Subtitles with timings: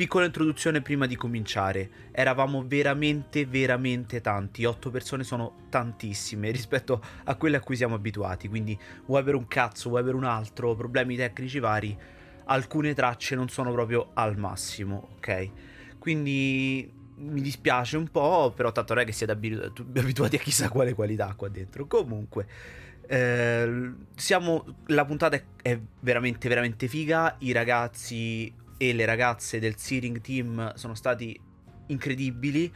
[0.00, 1.90] piccola introduzione prima di cominciare.
[2.10, 4.64] Eravamo veramente, veramente tanti.
[4.64, 8.48] Otto persone sono tantissime rispetto a quelle a cui siamo abituati.
[8.48, 11.94] Quindi vuoi avere un cazzo, vuoi avere un altro, problemi tecnici vari.
[12.44, 15.50] Alcune tracce non sono proprio al massimo, ok?
[15.98, 20.94] Quindi mi dispiace un po', però tanto non è che siete abituati a chissà quale
[20.94, 21.86] qualità qua dentro.
[21.86, 22.46] Comunque,
[23.06, 27.36] eh, siamo, la puntata è, è, veramente, veramente figa.
[27.40, 28.50] I ragazzi
[28.82, 31.38] e le ragazze del Searing Team sono stati
[31.88, 32.72] incredibili.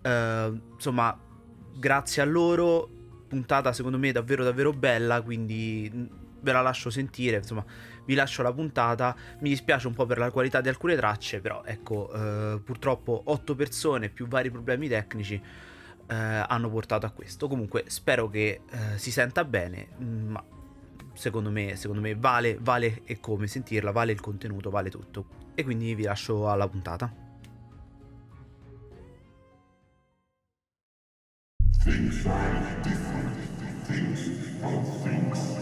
[0.00, 1.14] Eh, insomma,
[1.76, 2.88] grazie a loro,
[3.28, 5.20] puntata secondo me davvero, davvero bella.
[5.20, 6.08] Quindi
[6.40, 7.36] ve la lascio sentire.
[7.36, 7.62] Insomma,
[8.06, 9.14] vi lascio la puntata.
[9.40, 13.54] Mi dispiace un po' per la qualità di alcune tracce, però ecco, eh, purtroppo 8
[13.54, 17.48] persone più vari problemi tecnici eh, hanno portato a questo.
[17.48, 18.62] Comunque spero che
[18.96, 20.44] si senta bene, mm, ma
[21.14, 25.26] secondo me, secondo me vale, vale e come sentirla, vale il contenuto, vale tutto.
[25.54, 27.12] E quindi vi lascio alla puntata.
[31.84, 33.36] Things are different.
[33.86, 35.53] Things are things.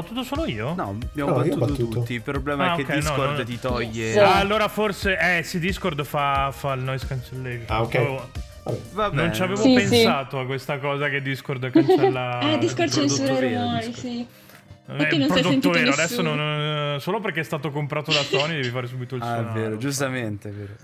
[0.00, 0.74] Battuto solo io?
[0.74, 2.14] No, abbiamo no, battuto, battuto, tutti.
[2.14, 3.44] Il problema ah, è che okay, Discord no, no.
[3.44, 4.12] ti toglie.
[4.12, 4.18] Sì.
[4.18, 5.18] Ah, allora forse.
[5.18, 7.64] Eh sì, Discord fa, fa il noise cancellation.
[7.68, 7.94] Ah, ok.
[7.94, 8.44] Oh.
[9.12, 10.42] Non ci avevo sì, pensato sì.
[10.42, 12.40] a questa cosa che Discord cancella.
[12.52, 14.26] eh, Discord censura i rumori, sì.
[14.86, 18.86] È un prodotto vero, adesso non, solo perché è stato comprato da Sony devi fare
[18.86, 19.48] subito il ah, suono.
[19.48, 20.74] Ah, è vero, giustamente, è vero.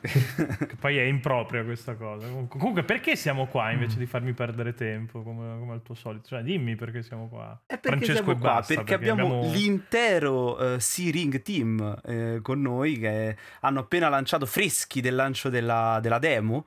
[0.66, 2.26] che poi è impropria questa cosa.
[2.48, 3.98] Comunque, perché siamo qua invece mm.
[4.00, 6.26] di farmi perdere tempo come, come, al tuo solito?
[6.26, 7.60] Cioè, dimmi perché siamo qua.
[7.64, 12.38] È perché Francesco siamo qua, basta, perché, perché abbiamo, abbiamo, l'intero uh, C-Ring team eh,
[12.42, 16.64] con noi che hanno appena lanciato freschi del lancio della, della demo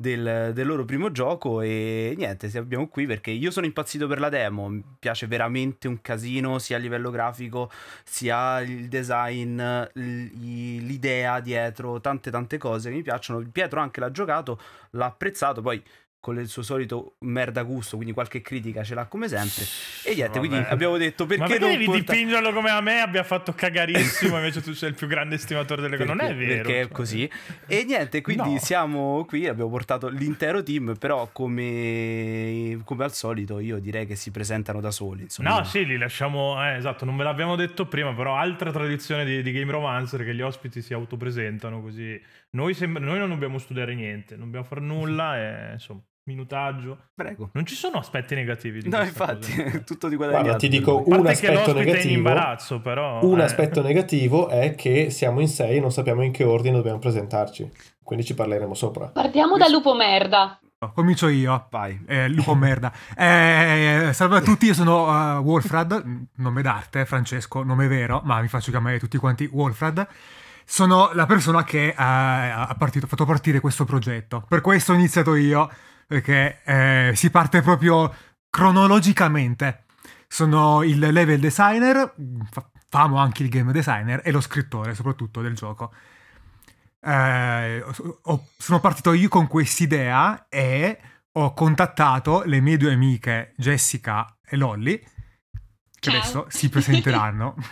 [0.00, 4.28] del, del, loro primo gioco e niente, abbiamo qui perché io sono impazzito per la
[4.28, 7.68] demo, mi piace veramente un casino sia a livello grafico
[8.04, 9.60] sia il design,
[9.94, 13.44] l'idea dietro, tante tante cose che mi piacciono.
[13.50, 14.60] Pietro anche l'ha giocato,
[14.90, 15.82] l'ha apprezzato, poi
[16.20, 19.64] con il suo solito merda gusto, quindi qualche critica ce l'ha come sempre.
[20.04, 20.38] E niente, Vabbè.
[20.38, 22.12] quindi abbiamo detto perché, Ma perché non devi porta...
[22.12, 25.96] dipingerlo come a me abbia fatto cagarissimo, invece tu sei il più grande estimatore delle
[25.96, 26.08] cose.
[26.08, 26.54] Non è vero.
[26.56, 26.82] Perché cioè.
[26.82, 27.30] è così.
[27.66, 28.58] E niente, quindi no.
[28.58, 34.30] siamo qui, abbiamo portato l'intero team, però come, come, al solito io direi che si
[34.32, 35.22] presentano da soli.
[35.22, 35.50] Insomma.
[35.50, 39.40] No, sì, li lasciamo, eh, esatto, non ve l'abbiamo detto prima, però altra tradizione di,
[39.42, 42.20] di Game Romancer che gli ospiti si autopresentano così.
[42.50, 45.36] Noi, sembra, noi non dobbiamo studiare niente, non dobbiamo fare nulla
[45.70, 46.98] e insomma minutaggio.
[47.14, 47.48] Prego.
[47.54, 50.44] Non ci sono aspetti negativi di No, infatti, è tutto di guadagnato.
[50.44, 52.14] Guarda, ti dico un aspetto negativo.
[52.14, 53.24] imbarazzo, però.
[53.24, 53.44] Un eh.
[53.44, 57.70] aspetto negativo è che siamo in sei e non sappiamo in che ordine dobbiamo presentarci.
[58.02, 59.06] Quindi ci parleremo sopra.
[59.06, 60.60] Partiamo da lupo merda.
[60.94, 61.66] Comincio io.
[61.70, 62.00] Vai.
[62.06, 62.92] Eh, lupo merda.
[63.16, 68.48] Eh, salve a tutti, io sono uh, Wolfrad, nome d'arte, Francesco, nome vero, ma mi
[68.48, 70.06] faccio chiamare tutti quanti Wolfrad
[70.70, 74.44] sono la persona che ha, partito, fatto partire questo progetto.
[74.46, 75.70] Per questo ho iniziato io,
[76.06, 78.14] perché eh, si parte proprio
[78.50, 79.86] cronologicamente.
[80.28, 82.14] Sono il level designer,
[82.90, 85.90] famo anche il game designer e lo scrittore soprattutto del gioco.
[87.00, 87.82] Eh,
[88.58, 91.00] sono partito io con quest'idea e
[91.32, 96.14] ho contattato le mie due amiche Jessica e Lolly, che Ciao.
[96.14, 97.54] adesso si presenteranno.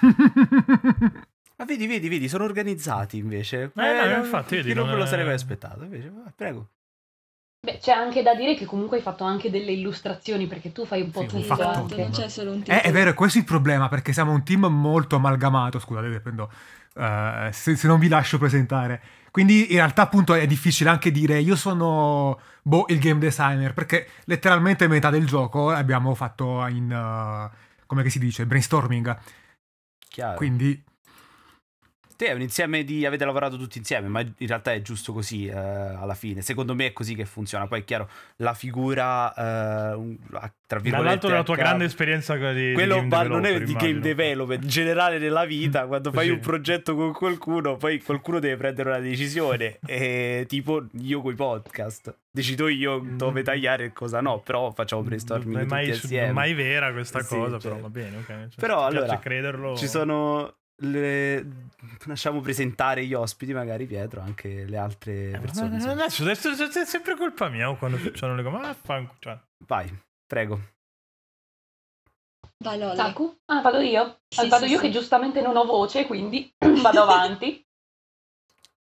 [1.58, 3.72] Ma vedi, vedi, vedi, sono organizzati invece.
[3.74, 5.84] Eh, eh no, infatti, vedi, non, non me lo sarei mai aspettato.
[5.84, 6.68] Invece, prego.
[7.66, 11.00] Beh, c'è anche da dire che comunque hai fatto anche delle illustrazioni perché tu fai
[11.00, 12.78] un po' sì, tutto, fatto, anche, non c'è solo un team.
[12.78, 15.78] È, è, vero, questo è il problema perché siamo un team molto amalgamato.
[15.78, 16.50] Scusate, prendo,
[16.94, 19.02] uh, se, se, non vi lascio presentare.
[19.30, 24.08] Quindi in realtà appunto è difficile anche dire io sono boh, il game designer perché
[24.24, 29.18] letteralmente metà del gioco abbiamo fatto in, uh, come si dice, brainstorming.
[30.08, 30.36] Chiaro.
[30.36, 30.84] Quindi
[32.16, 35.46] te è un insieme di avete lavorato tutti insieme, ma in realtà è giusto così
[35.46, 36.40] eh, alla fine.
[36.40, 37.66] Secondo me è così che funziona.
[37.66, 40.16] Poi è chiaro, la figura eh,
[40.66, 44.64] tra virgolette dall'altro la tua grande esperienza di quello di non è di game development
[44.64, 46.32] in generale nella vita quando fai sì.
[46.32, 51.36] un progetto con qualcuno poi qualcuno deve prendere una decisione e tipo io con i
[51.36, 56.16] podcast decido io dove tagliare e cosa no però facciamo brainstorming non è mai, tutti
[56.16, 57.70] Non è mai vera questa sì, cosa cioè.
[57.70, 61.46] però va bene ok cioè, però allora crederlo ci sono le...
[62.06, 65.68] lasciamo presentare gli ospiti, magari Pietro, anche le altre eh, persone.
[65.78, 69.10] Ma, adesso, adesso, adesso, è sempre colpa mia quando facciano le cose.
[69.18, 69.38] Cioè.
[69.66, 69.92] Vai,
[70.26, 70.60] prego.
[72.58, 72.96] Vai Lolli.
[72.96, 73.36] Saku?
[73.46, 74.20] Ah, vado io?
[74.28, 74.86] Sì, vado sì, io sì.
[74.86, 77.64] che giustamente non ho voce, quindi vado avanti.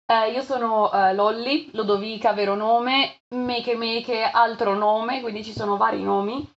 [0.06, 5.76] Eh, io sono eh, Lolly, Lodovica, vero nome, Meke Meke, altro nome, quindi ci sono
[5.76, 6.52] vari nomi.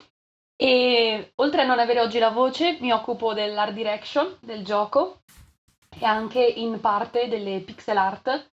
[0.56, 5.21] E oltre a non avere oggi la voce, mi occupo dell'art direction del gioco
[5.98, 8.50] e anche in parte delle pixel art,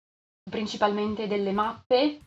[0.49, 2.19] principalmente delle mappe.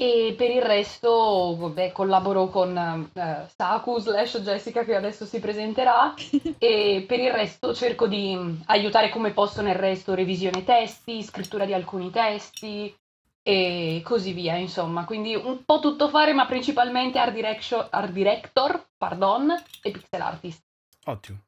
[0.00, 2.76] E per il resto, vabbè, collaboro con
[3.12, 6.14] eh, Saku slash Jessica che adesso si presenterà
[6.58, 11.74] e per il resto cerco di aiutare come posso nel resto, revisione testi, scrittura di
[11.74, 12.94] alcuni testi
[13.42, 15.04] e così via, insomma.
[15.04, 19.50] Quindi un po' tutto fare, ma principalmente art, direction- art director, pardon,
[19.82, 20.62] e pixel artist.
[21.06, 21.47] Ottimo.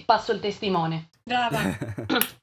[0.00, 1.10] E passo il testimone.
[1.22, 1.60] Brava.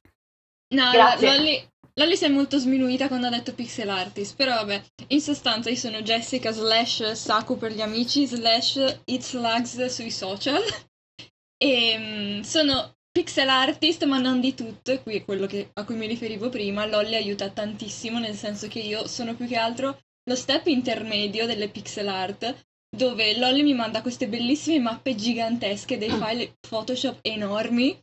[0.70, 1.38] No, Grazie.
[1.38, 5.70] Lolli, Lolli si è molto sminuita quando ha detto pixel artist, però vabbè, in sostanza
[5.70, 10.62] io sono Jessica slash Saku per gli amici slash It's Lags sui social
[11.58, 15.96] e mm, sono pixel artist ma non di tutto, qui è quello che- a cui
[15.96, 20.00] mi riferivo prima, Lolli aiuta tantissimo nel senso che io sono più che altro
[20.30, 26.10] lo step intermedio delle pixel art dove Lolli mi manda queste bellissime mappe gigantesche dei
[26.10, 28.00] file Photoshop enormi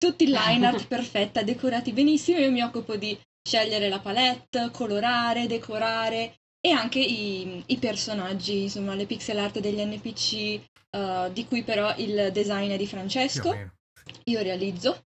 [0.00, 2.38] tutti in line art perfetta, decorati benissimo.
[2.38, 8.94] Io mi occupo di scegliere la palette, colorare, decorare e anche i, i personaggi, insomma,
[8.94, 10.60] le pixel art degli NPC,
[10.90, 13.54] eh, di cui però il design è di Francesco.
[14.24, 15.04] Io realizzo.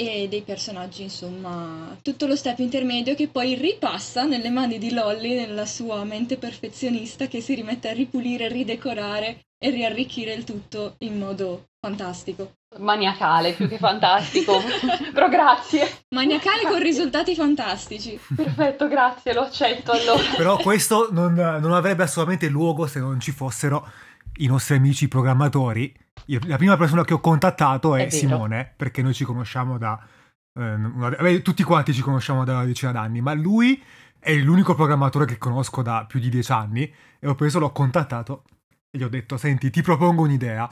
[0.00, 5.34] E dei personaggi, insomma, tutto lo step intermedio che poi ripassa nelle mani di Lolly,
[5.34, 11.18] nella sua mente perfezionista, che si rimette a ripulire, ridecorare e riarricchire il tutto in
[11.18, 12.52] modo fantastico.
[12.78, 14.62] Maniacale più che fantastico,
[15.12, 16.04] però grazie.
[16.14, 18.18] Maniacale con risultati fantastici.
[18.34, 20.22] Perfetto, grazie, lo accetto allora.
[20.34, 23.86] Però questo non, non avrebbe assolutamente luogo se non ci fossero
[24.42, 25.94] i nostri amici programmatori.
[26.26, 28.10] Io- la prima persona che ho contattato è, È.
[28.10, 29.98] Simone, perché noi ci conosciamo da...
[30.58, 33.82] eh, una- vabbè, tutti quanti ci conosciamo da una decina d'anni, ma lui
[34.18, 38.44] è l'unico programmatore che conosco da più di dieci anni e ho preso, l'ho contattato
[38.90, 40.68] e gli ho detto, senti, ti propongo un'idea,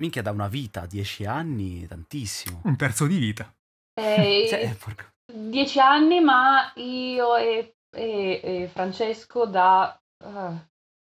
[0.00, 2.60] Minchia, da una vita, dieci anni, tantissimo.
[2.64, 3.52] un terzo di vita.
[4.00, 9.98] Eh, Cioè, porca- dieci anni, ma io e, e- e Francesco da...
[10.24, 10.66] ah,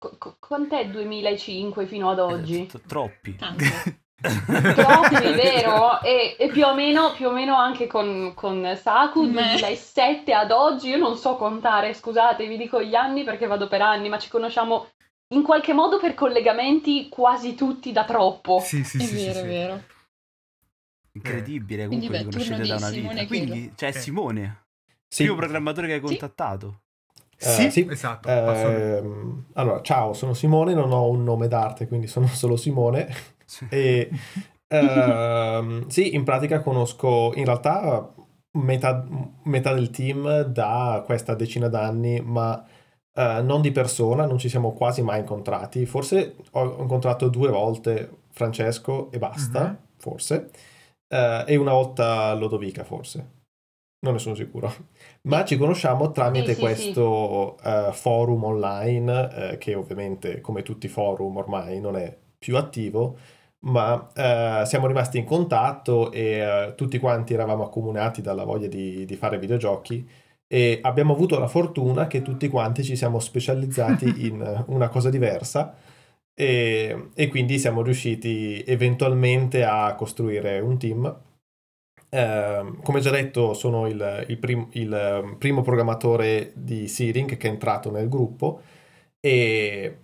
[0.09, 2.65] qu- qu- quant'è 2005 fino ad oggi?
[2.65, 3.38] t- troppi.
[4.23, 6.00] Troppi, vero?
[6.01, 9.31] E, e più, o meno, più o meno anche con, con Saku, Beh.
[9.33, 13.81] 2007 ad oggi, io non so contare, scusate, vi dico gli anni perché vado per
[13.81, 14.91] anni, ma ci conosciamo
[15.33, 18.59] in qualche modo per collegamenti quasi tutti da troppo.
[18.61, 19.39] Sì, sì, È sì, vero, sì.
[19.39, 19.83] è vero.
[21.15, 23.25] Incredibile, Quindi, comunque turno conoscete da una Simone vita.
[23.25, 23.51] Guido.
[23.51, 23.94] Quindi, cioè, Eh.
[23.94, 24.65] Simone,
[25.09, 25.23] Sì.
[25.23, 26.06] primo programmatore che hai Sì.
[26.06, 26.82] contattato.
[27.44, 27.88] Eh, Sì, sì.
[27.90, 28.30] esatto.
[28.30, 33.07] Ehm, allora, ciao, sono Simone, non ho un nome d'arte, quindi sono solo Simone.
[33.69, 34.10] E
[34.68, 38.12] ehm, sì, in pratica conosco in realtà
[38.54, 39.06] metà,
[39.44, 42.63] metà del team da questa decina d'anni, ma
[43.13, 45.86] eh, non di persona, non ci siamo quasi mai incontrati.
[45.86, 49.78] Forse ho incontrato due volte Francesco e basta, Mhm.
[49.98, 50.50] forse,
[51.13, 53.31] Eh, e una volta Lodovica, forse.
[54.00, 54.72] Non ne sono sicuro.
[55.25, 60.87] Ma ci conosciamo tramite Sì, sì, questo eh, forum online, eh, che ovviamente, come tutti
[60.87, 63.17] i forum ormai, non è più attivo,
[63.59, 69.15] ma eh, siamo rimasti in contatto e tutti quanti eravamo accomunati dalla voglia di, di
[69.15, 70.06] fare videogiochi
[70.45, 75.73] e abbiamo avuto la fortuna che tutti quanti ci siamo specializzati in una cosa diversa
[76.33, 81.21] e, e quindi siamo riusciti eventualmente a costruire un team.
[82.15, 87.47] Ehm, come già detto, sono il, il prim- il, ehm, primo programmatore di Searing che
[87.47, 88.61] è entrato nel gruppo
[89.19, 89.97] e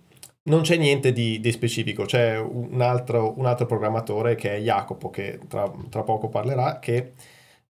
[0.44, 5.10] non c'è niente di, di specifico, c'è un altro, un altro programmatore che è Jacopo,
[5.10, 7.12] che tra, tra poco parlerà, che,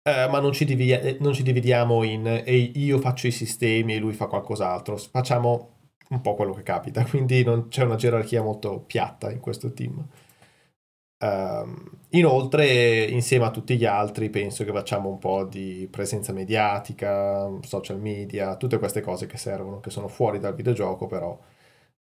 [0.04, 2.44] eh, ma non ci, divi- non ci dividiamo in
[2.76, 5.72] io faccio i sistemi e lui fa qualcos'altro, facciamo
[6.10, 10.06] un po' quello che capita, quindi non c'è una gerarchia molto piatta in questo team.
[11.20, 17.50] Ehm, inoltre, insieme a tutti gli altri, penso che facciamo un po' di presenza mediatica,
[17.62, 21.38] social media, tutte queste cose che servono, che sono fuori dal videogioco, però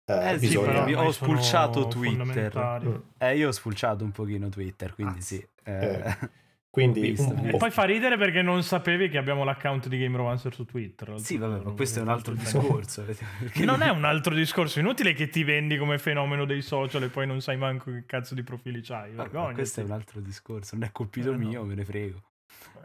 [0.06, 0.66] eh, Eh sì, bisogna...
[0.68, 2.82] però ormai ho spulciato Twitter.
[2.84, 2.96] Mm.
[3.18, 5.48] Eh, io ho spulciato un pochino Twitter, quindi Ah, sì.
[5.64, 6.18] Eh, Eh,
[6.72, 9.88] Quindi visto, un ho E po'- poi fa ridere perché non sapevi che abbiamo l'account
[9.88, 11.20] di Game Romancer su Twitter.
[11.20, 13.02] sì, vabbè, ma questo è un altro discorso.
[13.40, 17.08] perché Non è un altro discorso, inutile che ti vendi come fenomeno dei social e
[17.10, 19.14] poi non sai manco che cazzo di profili c'hai.
[19.14, 19.54] Vergognati.
[19.56, 21.38] questo è un altro discorso, non è colpito Eh, no.
[21.40, 22.22] mio, me ne frego.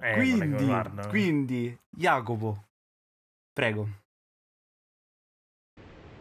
[0.00, 2.64] Eh, quindi, guarda, quindi, Jacopo,
[3.52, 3.88] prego.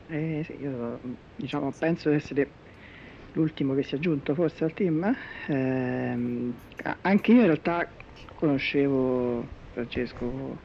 [0.08, 1.00] Eh, sì, io
[1.38, 2.50] diciamo penso di essere
[3.34, 5.14] l'ultimo che si è aggiunto forse al team.
[5.48, 6.58] Ehm,
[7.02, 7.96] anche io in realtà
[8.36, 10.62] conoscevo Francesco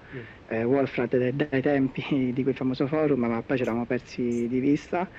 [0.46, 4.60] eh, Wolfrad dai, dai, tempi di quel famoso forum, ma poi ci eravamo persi di
[4.60, 5.10] vista.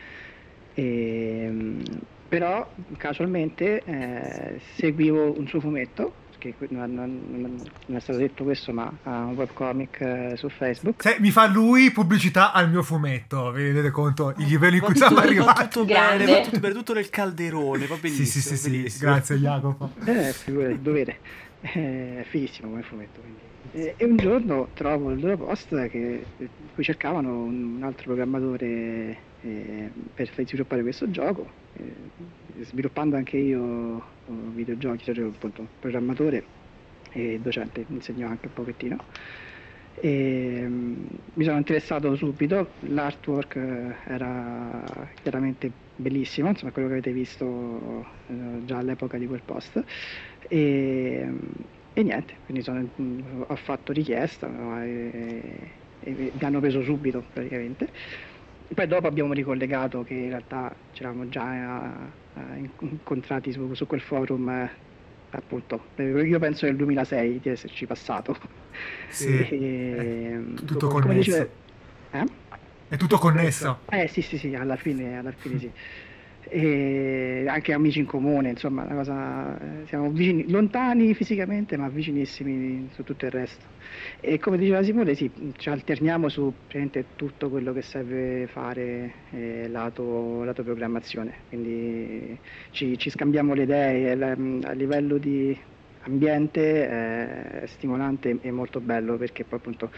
[0.71, 1.81] E, ehm,
[2.27, 8.73] però casualmente eh, seguivo un suo fumetto che non, non, non, è stato detto questo,
[8.73, 11.03] ma ha un webcomic eh, su Facebook.
[11.03, 14.95] Se mi fa lui pubblicità al mio fumetto, vi rendete conto i livelli in cui
[14.95, 15.63] siamo arrivati?
[15.63, 18.25] Tutto bene, va tutto bene, tutto nel calderone, va benissimo.
[18.25, 18.99] Sì, sì, sì, sì.
[18.99, 19.91] grazie Jacopo.
[20.05, 21.19] Eh, figurati, dovere.
[21.61, 23.19] Eh, è fighissimo come fumetto.
[23.19, 23.39] Quindi.
[23.71, 26.25] E, e, un giorno trovo il loro post che,
[26.73, 31.47] cui cercavano un, altro programmatore eh, per sviluppare questo gioco,
[31.77, 34.17] eh, sviluppando anche io
[34.53, 36.43] videogiochi, cioè appunto programmatore
[37.11, 38.97] e docente, insegno anche un pochettino.
[40.01, 44.81] E, um, mi sono interessato subito, l'artwork eh, era
[45.21, 48.05] chiaramente bellissimo, insomma quello che avete visto uh,
[48.65, 49.83] già all'epoca di quel post.
[50.47, 51.39] E, um,
[51.93, 52.87] e niente, quindi sono,
[53.47, 55.41] ho fatto richiesta no, e,
[56.01, 57.89] e mi hanno preso subito praticamente.
[58.73, 63.99] Poi dopo abbiamo ricollegato che in realtà ci eravamo già uh, incontrati su, su, quel
[63.99, 64.69] forum, eh,
[65.31, 68.37] appunto, io penso nel 2006 di esserci passato.
[69.09, 71.13] Sì, e, tutto connesso.
[71.13, 71.49] Dice,
[72.11, 72.25] eh?
[72.89, 73.79] È tutto connesso.
[73.89, 75.71] Eh sì, sì, sì, alla fine, alla fine sì
[76.49, 83.03] e anche amici in comune, insomma, cosa, eh, siamo vicini, lontani fisicamente ma vicinissimi su
[83.03, 83.65] tutto il resto.
[84.19, 86.51] E come diceva Simone, sì, ci alterniamo su
[87.15, 92.37] tutto quello che serve fare eh, lato, lato, programmazione, quindi
[92.71, 95.55] ci, ci scambiamo le idee a livello di
[96.01, 99.91] ambiente è stimolante e molto bello perché poi appunto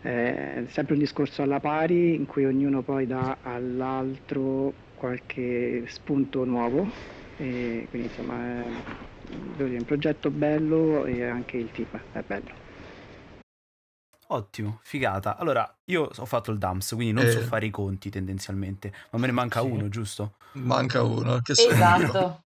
[0.00, 6.88] è sempre un discorso alla pari in cui ognuno poi dà all'altro qualche spunto nuovo
[7.36, 8.64] e quindi insomma è,
[9.56, 12.62] dire, un progetto bello e anche il team è bello.
[14.28, 15.36] Ottimo, figata.
[15.36, 17.30] Allora, io ho fatto il DAMS, quindi non eh.
[17.30, 19.66] so fare i conti tendenzialmente, ma me ne manca sì.
[19.66, 20.36] uno, giusto?
[20.52, 22.42] Manca uno, che esatto.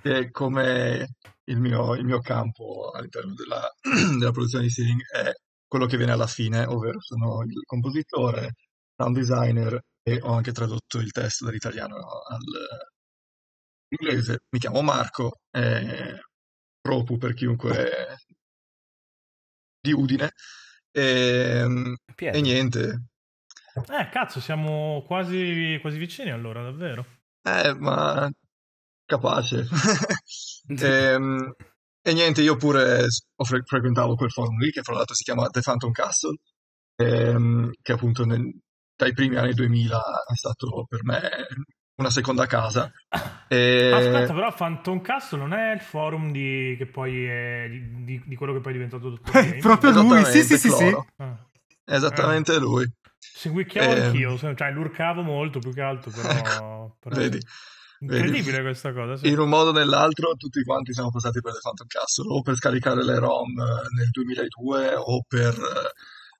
[0.00, 3.70] Che è come il mio, il mio campo all'interno della,
[4.18, 5.32] della produzione di stealing è
[5.66, 8.54] quello che viene alla fine, ovvero sono il compositore,
[8.96, 11.96] sound designer e ho anche tradotto il testo dall'italiano
[13.88, 14.40] all'inglese.
[14.50, 16.20] Mi chiamo Marco, eh,
[16.80, 18.16] Propu per chiunque
[19.80, 20.32] di Udine.
[20.90, 21.66] E,
[22.16, 23.02] e, niente.
[23.88, 27.04] Eh, cazzo, siamo quasi, quasi vicini allora, davvero.
[27.42, 28.28] Eh, ma
[29.04, 29.66] capace.
[30.66, 30.74] e,
[31.12, 31.52] ehm,
[32.00, 33.04] e, niente, io pure
[33.36, 36.36] fre- frequentavo quel forum lì, che fra l'altro si chiama The Phantom Castle,
[36.96, 38.50] ehm, che appunto nel,
[38.98, 39.96] dai primi anni 2000
[40.28, 41.20] è stato per me
[41.94, 42.90] una seconda casa.
[43.50, 43.90] E...
[43.90, 48.52] Aspetta, però Phantom Castle non è il forum di, che poi è, di, di, quello
[48.52, 49.56] che poi è diventato Dottor Game?
[49.56, 50.94] proprio lui, sì, sì, sì, sì.
[51.16, 51.48] Ah.
[51.86, 52.58] Esattamente eh.
[52.58, 52.86] lui.
[53.16, 54.00] Seguicchiavo e...
[54.02, 56.28] anch'io, cioè lurcavo molto più che altro, però...
[56.36, 57.16] Ecco, però...
[57.16, 57.40] Vedi.
[58.00, 58.62] Incredibile Vedi.
[58.64, 59.16] questa cosa.
[59.16, 59.28] Sì.
[59.28, 62.54] In un modo o nell'altro tutti quanti siamo passati per le Phantom Castle, o per
[62.56, 65.54] scaricare le ROM nel 2002 o per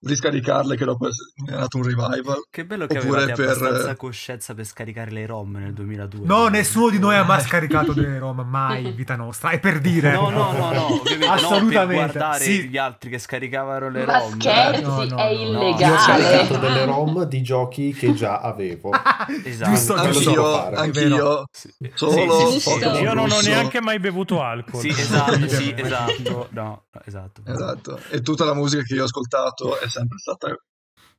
[0.01, 1.11] riscaricarle che dopo è
[1.47, 2.47] nato un revival.
[2.51, 3.57] Che bello che Oppure avevate per...
[3.57, 6.27] abbastanza coscienza per scaricare le ROM nel 2002.
[6.27, 9.51] No, nessuno di noi ha mai scaricato delle ROM, mai in vita nostra.
[9.51, 10.13] È per dire.
[10.13, 11.75] No, no, no, no, assolutamente.
[11.75, 12.69] No, per guardare sì.
[12.69, 14.39] gli altri che scaricavano le Ma ROM.
[14.39, 15.85] scherzi, no, no, è illegale.
[15.85, 18.91] Io ho scaricato delle ROM di giochi che già avevo.
[19.45, 19.71] esatto.
[19.71, 21.49] Giusto, anch'io, anch'io.
[21.51, 21.75] Sì.
[21.95, 22.71] Solo sì,
[23.03, 24.81] Io non ho neanche mai bevuto alcol.
[24.81, 26.49] Sì, esatto, sì, esatto.
[26.51, 27.43] No, esatto.
[27.45, 28.01] Esatto.
[28.11, 30.57] E tutta la musica che io ho ascoltato è sempre stata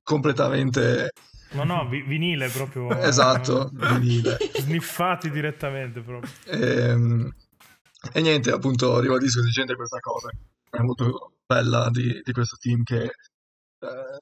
[0.03, 1.11] completamente...
[1.51, 2.89] No, no, vinile proprio.
[3.01, 4.37] esatto, vinile.
[4.57, 6.31] Sniffati direttamente proprio.
[6.45, 7.35] E, ehm,
[8.13, 10.29] e niente, appunto, ribadisco dicendo questa cosa.
[10.69, 13.03] È molto bella di, di questo team che...
[13.03, 14.17] Eh,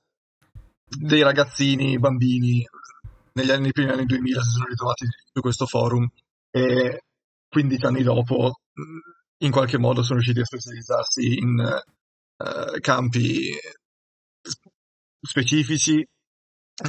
[0.90, 2.66] dei ragazzini, bambini,
[3.34, 6.08] negli anni, primi anni 2000 si sono ritrovati su questo forum
[6.50, 7.04] e
[7.50, 8.62] 15 anni dopo
[9.40, 13.52] in qualche modo sono riusciti a specializzarsi in uh, campi
[15.20, 16.06] specifici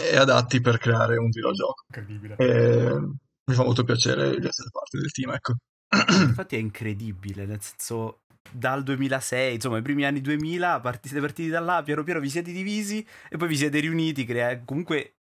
[0.01, 1.85] e adatti per creare un videogioco.
[1.89, 2.37] Incredibile.
[2.37, 5.55] E mi fa molto piacere di essere parte del team, ecco.
[6.29, 8.21] Infatti è incredibile, nel senso
[8.51, 12.31] dal 2006, insomma i primi anni 2000, part- siete partiti da là, piano piano vi
[12.31, 15.15] siete divisi e poi vi siete riuniti, crea- comunque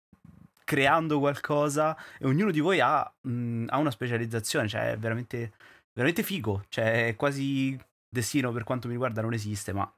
[0.64, 5.52] creando qualcosa e ognuno di voi ha, mh, ha una specializzazione, cioè è veramente,
[5.94, 7.78] veramente figo, cioè è quasi
[8.10, 9.90] destino per quanto mi riguarda non esiste, ma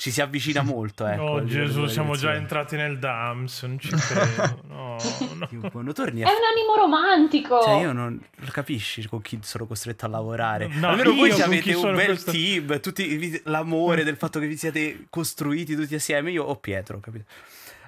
[0.00, 1.04] ci si avvicina molto.
[1.06, 4.62] Ecco, oh Gesù, siamo già entrati nel DAMS, non ci credo.
[4.68, 4.96] No,
[5.34, 5.70] no.
[5.70, 7.60] Quando torni È a un animo romantico.
[7.62, 10.68] Cioè, io non lo capisci con chi sono costretto a lavorare.
[10.68, 15.04] No, Almeno voi avete un bel questo- team, tutti, l'amore del fatto che vi siete
[15.10, 16.30] costruiti tutti assieme.
[16.30, 17.24] Io ho Pietro, capito?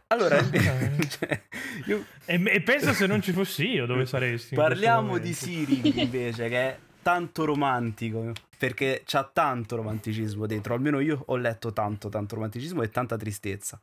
[0.09, 0.37] Allora,
[1.09, 1.42] cioè,
[1.87, 4.54] io- E, e pensa se non ci fossi io, dove saresti?
[4.54, 5.33] parliamo di?
[5.33, 8.32] Siri invece, che è tanto romantico.
[8.56, 10.75] Perché c'ha tanto romanticismo dentro.
[10.75, 13.80] Almeno io ho letto tanto, tanto romanticismo e tanta tristezza.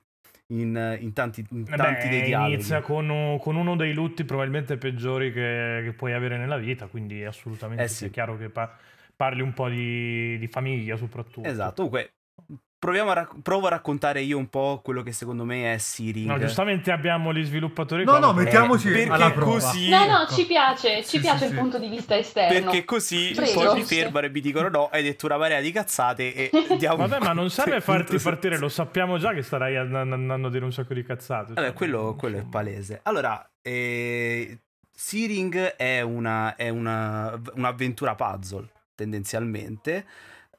[0.51, 2.53] In, in tanti, in Eh tanti beh, dei dialoghi.
[2.53, 7.23] inizia con, con uno dei lutti probabilmente peggiori che, che puoi avere nella vita, quindi
[7.23, 8.05] assolutamente Eh sì.
[8.05, 8.75] è chiaro che pa-
[9.15, 11.47] parli un po' di, di famiglia soprattutto.
[11.47, 11.83] Esatto.
[11.83, 12.13] Comunque,
[12.79, 16.27] proviamo a rac- provo a raccontare io un po' quello che secondo me è Searing.
[16.27, 18.05] No, giustamente abbiamo gli sviluppatori.
[18.05, 19.51] No, no, mettiamoci perché alla prova.
[19.51, 20.33] così- No, no, Ecco.
[20.33, 21.55] ci piace, ci Sì, piace sì, il sì.
[21.57, 22.71] punto di vista esterno.
[22.71, 23.51] Perché così Prego.
[23.65, 27.05] poi mi fermano e mi dicono no, hai detto una marea di cazzate e diamo
[27.05, 30.63] Vabbè, ma non serve farti partire, lo sappiamo già che starai and- andando a dire
[30.63, 31.53] un sacco di cazzate.
[31.53, 33.01] Vabbè, cioè, quello, quello è palese.
[33.03, 34.57] Allora, eh,
[34.91, 40.05] Searing è, una, è una- un'avventura puzzle, tendenzialmente.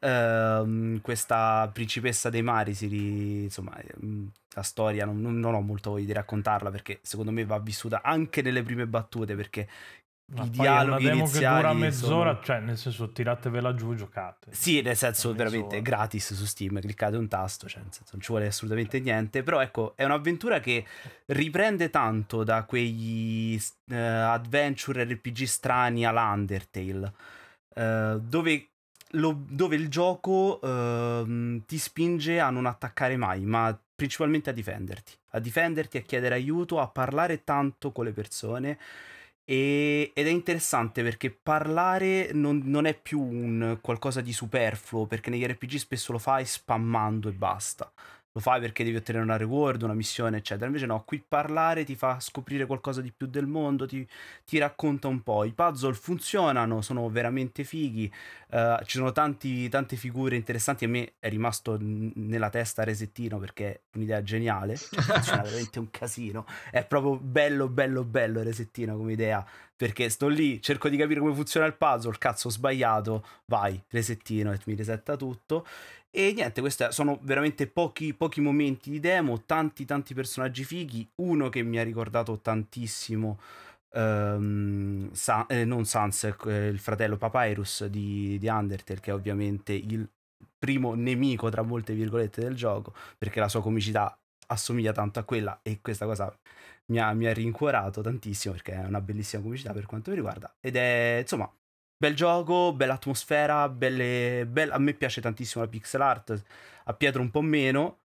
[0.02, 5.90] Ehm, questa principessa dei mari si ri- insomma ehm, la storia non, non- ho molto
[5.90, 9.68] voglia di raccontarla perché secondo me va vissuta anche nelle prime battute perché
[10.32, 14.46] Ma i dialoghi demo iniziali che dura mezz'ora, sono- cioè nel senso tiratevela giù, giocate.
[14.52, 15.50] Sì, nel senso Mezz'ora.
[15.50, 19.60] veramente gratis su Steam, cliccate un tasto, cioè senso non ci vuole assolutamente niente, però
[19.60, 20.86] ecco, è un'avventura che
[21.26, 27.12] riprende tanto da quegli eh, adventure RPG strani all'Undertale,
[27.74, 28.68] eh, dove,
[29.12, 35.12] lo- dove il gioco ehm, ti spinge a non attaccare mai, ma principalmente a difenderti,
[35.30, 38.78] a difenderti, a chiedere aiuto, a parlare tanto con le persone.
[39.44, 45.30] E- ed è interessante perché parlare non, non è più un qualcosa di superfluo, perché
[45.30, 47.90] negli RPG spesso lo fai spammando e basta.
[48.32, 50.66] Lo fai perché devi ottenere una reward, una missione, eccetera.
[50.66, 54.06] Invece no, qui parlare ti fa scoprire qualcosa di più del mondo, ti,
[54.44, 55.42] ti racconta un po'.
[55.44, 58.10] I puzzle funzionano, sono veramente fighi.
[58.50, 60.84] Eh, ci sono tanti- tante figure interessanti.
[60.84, 64.76] A me è rimasto n- nella testa Resettino perché è un'idea geniale.
[64.76, 66.46] Funziona veramente un casino.
[66.70, 69.44] È proprio bello, bello, bello Resettino come idea.
[69.76, 72.18] Perché sto lì, cerco di capire come funziona il puzzle.
[72.18, 73.24] Cazzo, ho sbagliato.
[73.46, 75.66] Vai, resettino e mi resetta tutto.
[76.12, 81.48] E niente, questi sono veramente pochi, pochi momenti di demo, tanti tanti personaggi fighi, uno
[81.48, 83.38] che mi ha ricordato tantissimo,
[83.92, 89.72] ehm, Sa- eh, non Sans, eh, il fratello Papyrus di, di Undertale, che è ovviamente
[89.72, 90.08] il
[90.58, 94.16] primo nemico, tra molte virgolette, del gioco, perché la sua comicità
[94.48, 96.32] assomiglia tanto a quella e questa cosa
[96.86, 100.54] mi ha, mi ha rincuorato tantissimo perché è una bellissima comicità per quanto mi riguarda.
[100.60, 101.50] Ed è insomma
[101.96, 106.42] bel gioco, bella atmosfera, belle, bel- a me piace tantissimo la pixel art,
[106.84, 107.99] a Pietro un po' meno,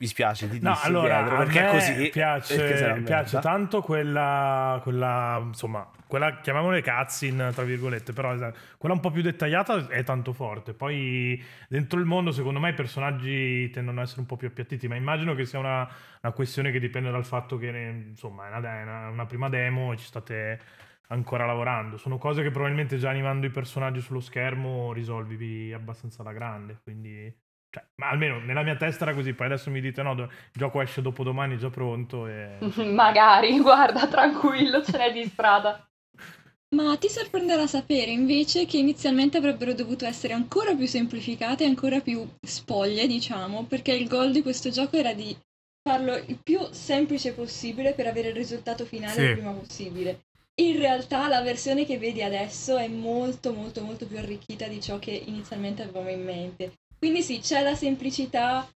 [0.00, 3.80] mi spiace ti No, allora Pietro, a perché me è così perché piace, piace tanto
[3.80, 9.88] quella, quella, insomma, quella, chiamiamole cutscene, tra virgolette, però esatto, quella un po' più dettagliata
[9.88, 10.72] è tanto forte.
[10.72, 14.86] Poi dentro il mondo, secondo me, i personaggi tendono ad essere un po' più appiattiti,
[14.86, 15.88] ma immagino che sia una,
[16.22, 17.66] una questione che dipende dal fatto che,
[18.08, 20.60] insomma, è una, è una- una prima demo e ci state
[21.08, 21.96] ancora lavorando.
[21.96, 27.46] Sono cose che probabilmente già animando i personaggi sullo schermo risolvi abbastanza alla grande, quindi...
[27.70, 30.30] Cioè, ma almeno nella mia testa era così, poi adesso mi dite no, do- il
[30.52, 32.56] gioco esce dopo domani, è già pronto e...
[32.84, 35.86] Magari, guarda, tranquillo, ce n'è di strada.
[36.74, 42.26] Ma ti sorprenderà sapere invece che inizialmente avrebbero dovuto essere ancora più semplificate, ancora più
[42.42, 45.34] spoglie, diciamo, perché il goal di questo gioco era di
[45.82, 49.20] farlo il più semplice possibile per avere il risultato finale Sì.
[49.22, 50.20] il prima possibile.
[50.60, 54.98] In realtà la versione che vedi adesso è molto molto molto più arricchita di ciò
[54.98, 56.72] che inizialmente avevamo in mente.
[56.98, 58.68] Quindi sì, c'è la semplicità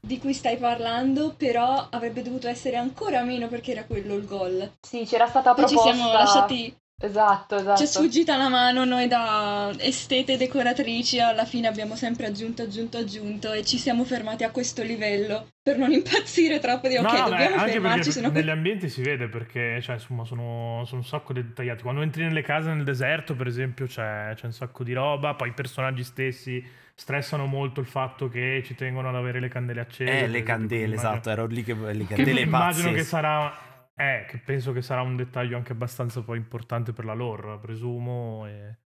[0.00, 4.72] di cui stai parlando, però avrebbe dovuto essere ancora meno perché era quello il goal.
[4.80, 5.94] Sì, c'era stata Poi ci proposta...
[5.94, 7.76] siamo lasciati Esatto, esatto.
[7.76, 12.98] ci è sfuggita la mano noi da estete decoratrici, alla fine abbiamo sempre aggiunto, aggiunto,
[12.98, 17.10] aggiunto e ci siamo fermati a questo livello per non impazzire troppo di ok, No,
[17.10, 20.82] no, beh, dobbiamo anche fermarci, perché sennò negli ambienti si vede perché cioè, insomma, sono,
[20.86, 21.82] sono un sacco dettagliati.
[21.82, 25.34] Quando entri nelle case nel deserto, per esempio, c'è, c'è un sacco di roba.
[25.34, 29.82] Poi i personaggi stessi stressano molto il fatto che ci tengono ad avere le candele
[29.82, 30.10] accese.
[30.10, 33.04] Eh, le esempio, candele, quindi immagino- esatto, ero lì che le che candele immagino che
[33.04, 33.66] sarà.
[34.00, 38.46] Eh, che penso che sarà un dettaglio anche abbastanza poi importante per la lore, presumo.
[38.46, 38.76] E...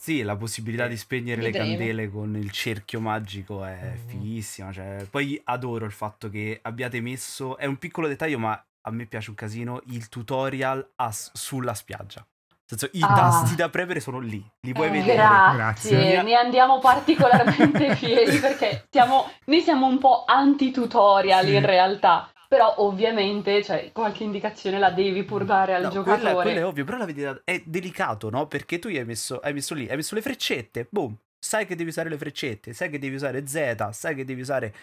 [0.00, 4.08] Sì, la possibilità di spegnere le candele con il cerchio magico è Mm.
[4.08, 4.72] fighissima.
[4.72, 7.56] Cioè, poi adoro il fatto che abbiate messo.
[7.58, 8.52] È un piccolo dettaglio, ma
[8.82, 9.82] a me piace un casino.
[9.86, 12.24] Il tutorial a- sulla spiaggia.
[12.70, 13.12] Nel senso, i Ah.
[13.14, 15.16] tasti da premere sono lì, li puoi Eh, vedere.
[15.16, 16.22] Grazie, Grazie.
[16.22, 21.54] ne andiamo particolarmente fieri perché siamo, noi siamo un po' anti-tutorial Sì.
[21.56, 26.42] in realtà, però ovviamente cioè, qualche indicazione la devi pur dare al No, giocatore.
[26.42, 28.46] quella è ovvio, però la vedi, è delicato, no?
[28.46, 31.74] Perché tu gli hai messo, hai messo lì, hai messo le freccette, boom, sai che
[31.74, 34.74] devi usare le freccette, sai che devi usare Z, sai che devi usare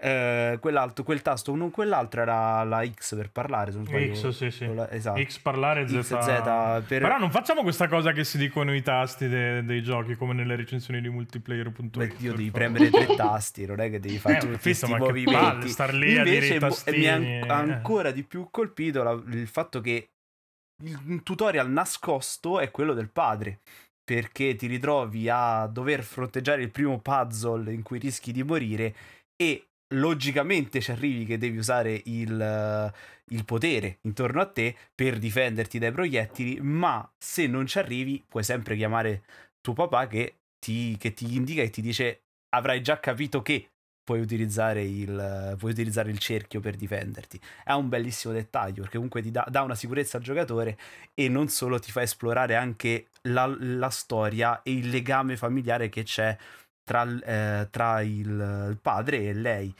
[0.00, 4.14] eh, quell'altro, quel tasto, non quell'altro era la X per parlare, se non sbaglio.
[4.14, 4.74] X, sì, sì.
[4.74, 5.22] La- esatto.
[5.22, 6.00] X parlare Z.
[6.02, 9.82] X, Z, per- Però non facciamo questa cosa che si dicono i tasti de- dei
[9.82, 11.96] giochi come nelle recensioni di multiplayer.it.
[11.96, 14.98] Beh, io devi premere tre tasti, non è che devi fare Eh, tutti questi ma
[14.98, 15.32] movimenti.
[15.44, 17.48] palle, star lì Invece mo- mi ha an- eh.
[17.48, 20.08] ancora di più colpito la- il fatto che
[20.82, 23.60] il tutorial nascosto è quello del padre.
[24.04, 28.94] Perché ti ritrovi a dover fronteggiare il primo puzzle in cui rischi di morire
[29.34, 32.92] e logicamente ci arrivi che devi usare il,
[33.30, 38.44] il potere intorno a te per difenderti dai proiettili, ma se non ci arrivi puoi
[38.44, 39.24] sempre chiamare
[39.60, 43.70] tuo papà che ti, che ti indica e ti dice avrai già capito che
[44.04, 47.40] puoi utilizzare il, puoi utilizzare il cerchio per difenderti.
[47.64, 50.76] È un bellissimo dettaglio perché comunque ti dà, dà una sicurezza al giocatore
[51.14, 56.02] e non solo ti fa esplorare anche la, la storia e il legame familiare che
[56.02, 56.36] c'è
[56.84, 59.74] tra, il- eh, tra il, il padre e lei.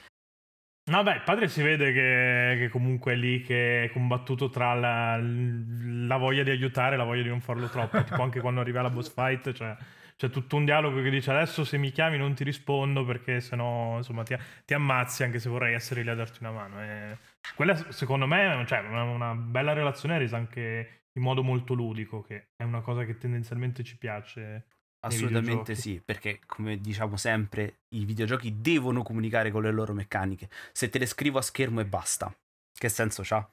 [0.87, 4.75] No, beh, il padre si vede che, che comunque è lì che è combattuto tra
[4.75, 8.01] la, la voglia di aiutare e la voglia di non farlo troppo.
[8.05, 9.75] tipo anche quando arriva la boss fight, cioè,
[10.17, 13.97] c'è tutto un dialogo che dice adesso se mi chiami non ti rispondo perché sennò
[13.97, 16.81] insomma ti, ti ammazzi anche se vorrei essere lì a darti una mano.
[16.81, 17.17] E
[17.55, 22.49] quella secondo me cioè, una, una bella relazione resa anche in modo molto ludico, che
[22.55, 24.65] è una cosa che tendenzialmente ci piace.
[25.05, 30.49] Assolutamente sì, perché come diciamo sempre, i videogiochi devono comunicare con le loro meccaniche.
[30.71, 32.35] Se te le scrivo a schermo e basta,
[32.73, 33.47] che senso c'ha?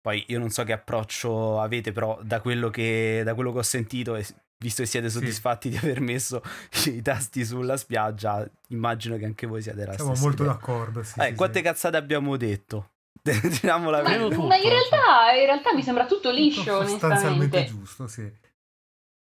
[0.00, 3.62] Poi io non so che approccio avete, però da quello che, da quello che ho
[3.62, 4.24] sentito, e
[4.58, 5.18] visto che siete Sì.
[5.18, 6.42] soddisfatti di aver messo
[6.86, 10.54] i tasti sulla spiaggia, immagino che anche voi siate della Siamo stessa molto idea.
[10.54, 11.02] d'accordo.
[11.02, 11.64] Sì, Eh, sì, quante sì.
[11.64, 12.90] cazzate abbiamo detto?
[13.22, 17.64] Diciamo la Ma, tutto, ma in, realtà, in realtà mi sembra tutto liscio, Tutto sostanzialmente
[17.64, 18.30] giusto, sì.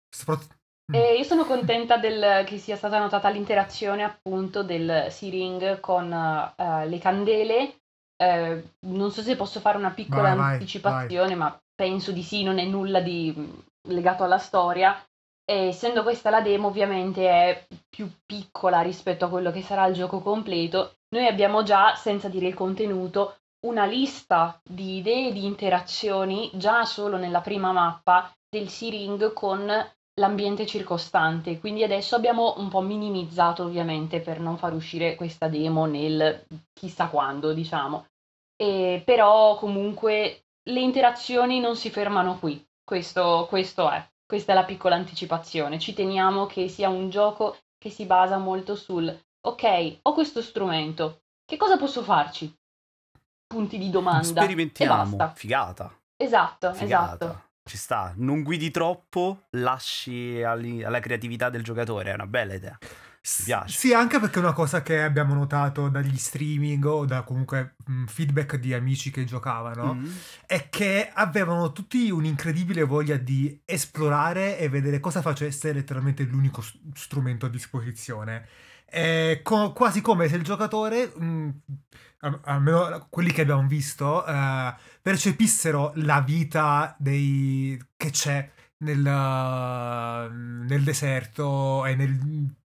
[0.10, 0.56] Soprattutto...
[0.90, 6.88] E io sono contenta del- che sia stata notata l'interazione appunto del C-Ring con eh,
[6.88, 7.76] le candele.
[8.16, 12.44] Eh, non so se posso fare una piccola Vai, vai, anticipazione, ma penso di sì,
[12.44, 14.96] non è nulla di mh, legato alla storia.
[15.50, 19.94] E essendo questa la demo, ovviamente è più piccola rispetto a quello che sarà il
[19.94, 20.98] gioco completo.
[21.16, 27.16] Noi abbiamo già, senza dire il contenuto, una lista di idee di interazioni già solo
[27.16, 29.72] nella prima mappa del C-Ring con
[30.20, 31.60] l'ambiente circostante.
[31.60, 37.08] Quindi adesso abbiamo un po' minimizzato ovviamente per non far uscire questa demo nel chissà
[37.08, 38.08] quando, diciamo.
[38.56, 42.62] E però comunque le interazioni non si fermano qui.
[42.84, 44.06] Questo, questo è.
[44.28, 45.80] Questa è la piccola anticipazione.
[45.80, 51.22] Ci teniamo che sia un gioco che si basa molto sul ok, ho questo strumento,
[51.46, 52.54] che cosa posso farci?
[53.48, 54.24] Punti di domanda.
[54.42, 55.98] Sperimentiamo, figata.
[56.18, 57.16] Esatto, Figata.
[57.16, 57.42] esatto.
[57.64, 62.78] Ci sta, non guidi troppo, lasci alla creatività del giocatore, è una bella idea.
[63.40, 63.78] Mi piace.
[63.78, 68.06] Sì, anche perché è una cosa che abbiamo notato dagli streaming o da comunque mh,
[68.06, 70.06] feedback di amici che giocavano Mm.
[70.46, 76.64] è che avevano tutti un'incredibile voglia di esplorare e vedere cosa facesse letteralmente l'unico
[76.94, 78.48] strumento a disposizione.
[78.86, 81.50] È co- quasi come se il giocatore, mh,
[82.20, 87.78] al- almeno quelli che abbiamo visto, eh, percepissero la vita dei...
[87.98, 89.00] che c'è nel,
[90.68, 92.18] nel deserto e nel,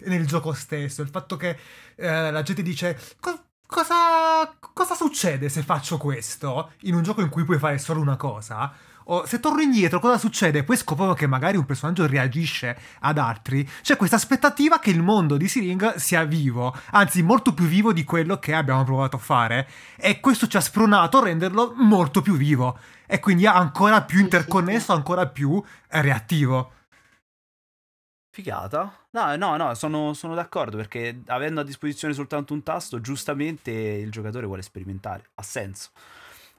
[0.06, 1.02] nel gioco stesso.
[1.02, 1.58] Il fatto che
[1.96, 7.28] eh, la gente dice "Co- cosa, cosa succede se faccio questo in un gioco in
[7.28, 8.72] cui puoi fare solo una cosa?
[9.10, 10.64] O se torno indietro, cosa succede?
[10.64, 13.66] Poi scoprono che magari un personaggio reagisce ad altri.
[13.80, 18.04] C'è questa aspettativa che il mondo di Siring sia vivo, anzi molto più vivo di
[18.04, 19.66] quello che abbiamo provato a fare.
[19.96, 22.78] E questo ci ha spronato a renderlo molto più vivo.
[23.06, 26.72] E quindi ancora più interconnesso, ancora più reattivo.
[28.30, 28.92] Figata.
[29.12, 34.10] No, no, no, sono, sono d'accordo perché avendo a disposizione soltanto un tasto, giustamente il
[34.10, 35.30] giocatore vuole sperimentare.
[35.36, 35.92] Ha senso.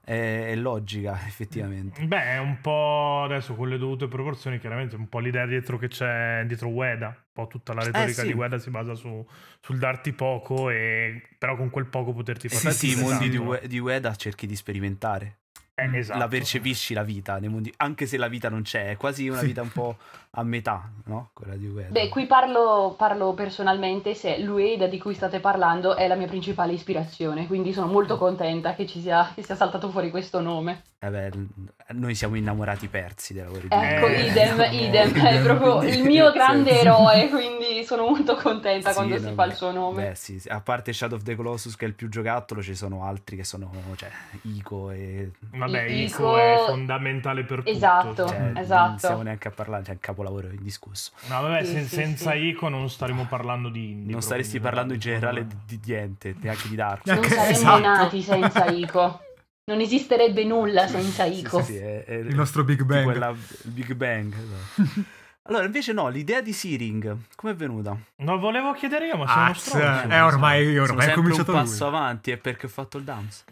[0.09, 2.03] È, è logica, effettivamente.
[2.03, 5.87] Beh, è un po' adesso con le dovute proporzioni, chiaramente un po' l'idea dietro che
[5.87, 7.07] c'è dietro Ueda.
[7.09, 8.31] Un po' tutta la retorica Eh, sì.
[8.31, 9.23] di Ueda si basa su,
[9.59, 13.67] sul darti poco e però con quel poco poterti fare Sì, sì, i mondi di,
[13.67, 15.37] di Ueda cerchi di sperimentare.
[15.81, 16.19] Eh, esatto.
[16.19, 19.39] La percepisci la vita nei mondi, anche se la vita non c'è, è quasi una
[19.39, 19.47] Sì.
[19.47, 19.97] vita un po'
[20.31, 21.29] a metà, no?
[21.33, 21.89] Quella di Ueda.
[21.89, 26.73] Beh, qui parlo, parlo personalmente, se l'Ueda di cui state parlando è la mia principale
[26.73, 30.83] ispirazione, quindi sono molto contenta che ci sia, che sia saltato fuori questo nome.
[31.01, 31.47] Eh l-
[31.91, 35.81] noi siamo innamorati persi dei lavori di Ecco, Eh, idem, no, idem, è idem, proprio
[35.83, 39.71] il mio grande eroe, quindi sono molto contenta Sì, quando no, si fa il suo
[39.71, 40.09] nome.
[40.09, 42.75] Beh, sì, sì, a parte Shadow of the Colossus che è il più giocattolo, ci
[42.75, 44.09] sono altri che sono, cioè,
[44.41, 45.31] Ico e...
[45.51, 47.69] Vabbè, Ico Ico- è fondamentale per tutto.
[47.69, 48.13] Esatto.
[48.15, 48.27] cioè.
[48.27, 48.97] Cioè, non esatto.
[48.97, 51.11] stiamo neanche a parlare, c'è un capolavoro indiscusso.
[51.29, 52.37] No, vabbè, Sì, sen- sì, senza sì.
[52.47, 54.11] Ico non staremo parlando di indie.
[54.11, 57.79] non staresti proprio, parlando in generale di, di niente, neanche di Dark Non saremmo esatto.
[57.79, 59.21] nati senza Ico.
[59.69, 61.61] Non esisterebbe nulla senza Sì, Ico.
[61.61, 63.03] sì, sì, è- è- Il nostro Big Bang.
[63.03, 64.33] quella- il Big Bang.
[64.33, 65.03] esatto.
[65.43, 67.91] allora, invece no, l'idea di Searing, come è venuta?
[67.93, 68.03] me.
[68.25, 70.09] No, volevo chiedere io, ma sono Az, stronzo.
[70.11, 71.65] eh, ormai, Sono ormai è sempre cominciato un lui.
[71.67, 73.43] passo avanti, è perché ho fatto il dance.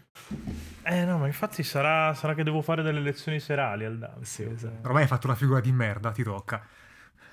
[0.82, 4.24] Eh no, ma infatti sarà, sarà che devo fare delle lezioni serali al dance.
[4.24, 4.86] Sì, esatto.
[4.88, 6.60] Ormai hai fatto una figura di merda, ti tocca.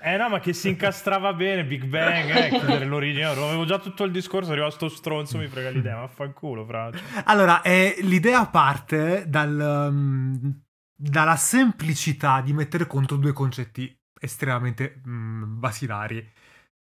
[0.00, 3.24] Eh no, ma che si incastrava bene, Big Bang, eh, chiudere l'origine.
[3.24, 6.90] Avevo già tutto il discorso, arriva sto stronzo, mi frega l'idea, vaffanculo, fra.
[6.92, 10.60] Cioè, Allora, eh, l'idea parte dal, um,
[10.94, 16.32] dalla semplicità di mettere contro due concetti estremamente mm, basilari.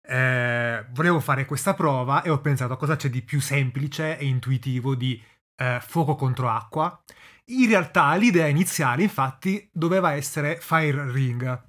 [0.10, 4.26] Eh, volevo fare questa prova e ho pensato a cosa c'è di più semplice e
[4.26, 5.22] intuitivo di
[5.58, 7.02] eh, fuoco contro acqua.
[7.50, 11.66] In realtà l'idea iniziale, infatti, doveva essere Fire Ring.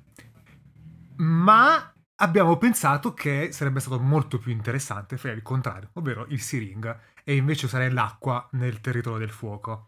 [1.18, 6.60] Ma abbiamo pensato che sarebbe stato molto più interessante fare il contrario, ovvero il Sea
[6.60, 9.86] Ring, e invece usare l'acqua nel territorio del fuoco.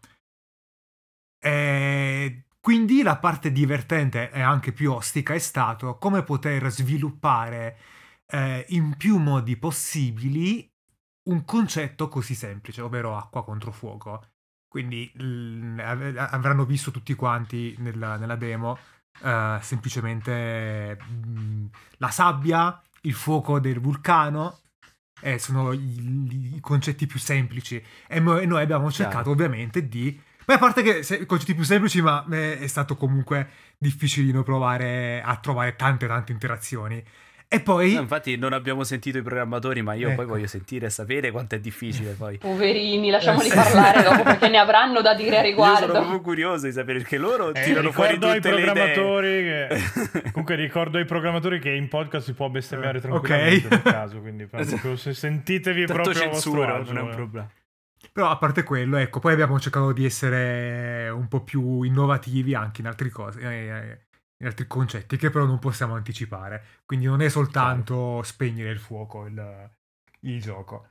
[1.43, 7.77] E quindi la parte divertente e anche più ostica è stato come poter sviluppare
[8.27, 10.69] eh, in più modi possibili
[11.23, 14.27] un concetto così semplice, ovvero acqua contro fuoco.
[14.67, 18.77] Quindi l- av- avranno visto tutti quanti nella, nella demo
[19.23, 21.65] eh, semplicemente mm,
[21.97, 24.57] la sabbia, il fuoco del vulcano.
[25.23, 29.31] eh, sono i, i concetti più semplici e mo- e noi abbiamo cercato Chiaro.
[29.31, 33.49] ovviamente di poi a parte che se- concetti più semplici ma eh, è stato comunque
[33.77, 37.03] difficilino provare a trovare tante tante interazioni
[37.53, 40.15] e poi No, infatti non abbiamo sentito i programmatori, ma io Ecco.
[40.15, 42.37] poi voglio sentire e sapere quanto è difficile poi.
[42.37, 45.91] Poverini, lasciamoli Eh, parlare dopo perché ne avranno da dire a Io sono riguardo.
[45.91, 48.51] proprio curioso di sapere perché loro Eh, tirano fuori tutte le idee.
[48.63, 50.21] programmatori che...
[50.31, 53.81] Comunque ricordo ai programmatori che in podcast si può bestemmiare Eh, tranquillamente ok.
[53.81, 57.15] per caso, quindi proprio se sentitevi Tanto proprio censura, agio, non è un eh.
[57.15, 57.49] problema.
[58.13, 62.81] Però a parte quello, ecco, poi abbiamo cercato di essere un po' più innovativi anche
[62.81, 63.99] in altre cose, eh,
[64.41, 66.81] in altri concetti che però non possiamo anticipare.
[66.85, 69.69] Quindi non è soltanto spegnere il fuoco il,
[70.21, 70.89] il gioco.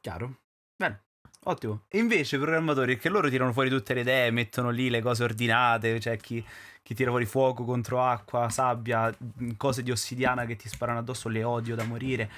[0.00, 0.40] Chiaro?
[0.76, 1.04] Bene,
[1.44, 1.84] ottimo.
[1.88, 5.22] E invece i programmatori, che loro tirano fuori tutte le idee, mettono lì le cose
[5.22, 6.44] ordinate, cioè chi,
[6.82, 9.16] chi tira fuori fuoco contro acqua, sabbia,
[9.56, 12.28] cose di ossidiana che ti sparano addosso, le odio da morire,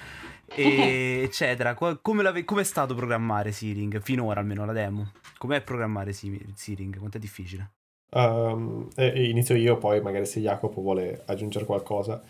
[0.45, 1.73] e- eccetera.
[1.75, 3.99] Come, l'ave- com'è stato programmare Searing?
[4.03, 5.13] Finora almeno la demo.
[5.39, 6.99] Com'è programmare Searing?
[6.99, 7.77] Quanto è difficile?
[8.11, 12.23] Um, inizio io, poi magari se Jacopo vuole aggiungere qualcosa.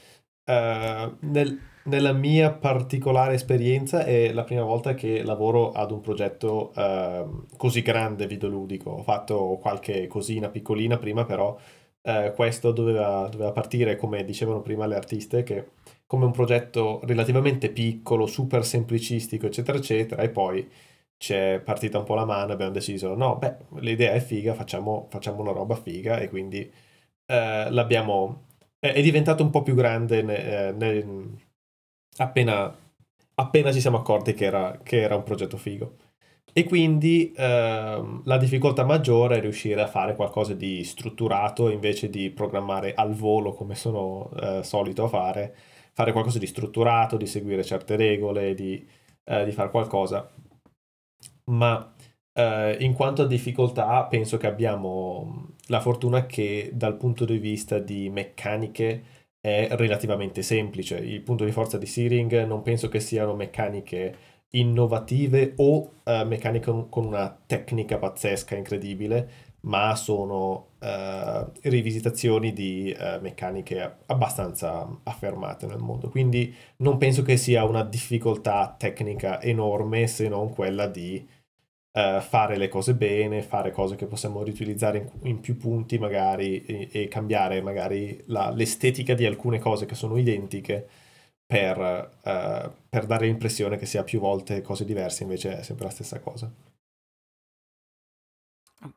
[0.45, 6.73] Uh, nel- nella mia particolare esperienza è la prima volta che lavoro ad un progetto
[6.75, 8.91] uh, così grande videoludico.
[8.91, 11.57] Ho fatto qualche cosina piccolina prima, però
[12.03, 15.69] uh, questo doveva, doveva partire, come dicevano prima le artiste, che
[16.07, 20.69] come un progetto relativamente piccolo, super semplicistico, eccetera, eccetera, e poi
[21.19, 25.41] c'è partita un po' la mano abbiamo deciso, no, beh, l'idea è figa, facciamo, facciamo
[25.43, 26.61] una roba figa e quindi
[27.27, 28.47] eh, l'abbiamo...
[28.79, 31.37] È, è diventato un po' più grande ne- eh, ne-
[32.19, 32.75] appena,
[33.35, 35.97] appena ci siamo accorti che era, che era un progetto figo.
[36.53, 42.31] E quindi ehm, la difficoltà maggiore è riuscire a fare qualcosa di strutturato invece di
[42.31, 45.55] programmare al volo come sono eh, solito a fare,
[45.93, 48.85] fare qualcosa di strutturato, di seguire certe regole, di,
[49.25, 50.29] eh, di fare qualcosa
[51.49, 51.93] ma
[52.33, 57.79] eh, in quanto a difficoltà penso che abbiamo la fortuna che dal punto di vista
[57.79, 59.03] di meccaniche
[59.41, 60.97] è relativamente semplice.
[60.99, 66.87] Il punto di forza di Searing non penso che siano meccaniche innovative o eh, meccaniche
[66.89, 69.31] con, una tecnica pazzesca, incredibile,
[69.61, 76.09] ma sono eh, rivisitazioni di eh, meccaniche abbastanza affermate nel mondo.
[76.09, 81.27] Quindi non penso che sia una difficoltà tecnica enorme se non quella di
[81.93, 86.65] eh, fare le cose bene, fare cose che possiamo riutilizzare in, in più punti magari
[86.65, 90.89] e, e cambiare magari la- l'estetica di alcune cose che sono identiche
[91.47, 91.79] per,
[92.25, 96.21] eh, per dare l'impressione che sia più volte cose diverse, invece è sempre la stessa
[96.21, 96.51] cosa.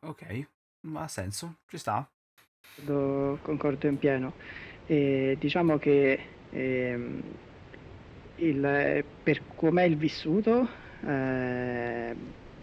[0.01, 0.47] Ok,
[0.81, 2.07] ma ha senso, ci sta.
[2.75, 4.33] Concordo, concordo in pieno.
[4.85, 6.19] E diciamo che
[6.51, 7.21] ehm,
[8.37, 10.67] il- per com'è il vissuto,
[11.05, 12.15] eh,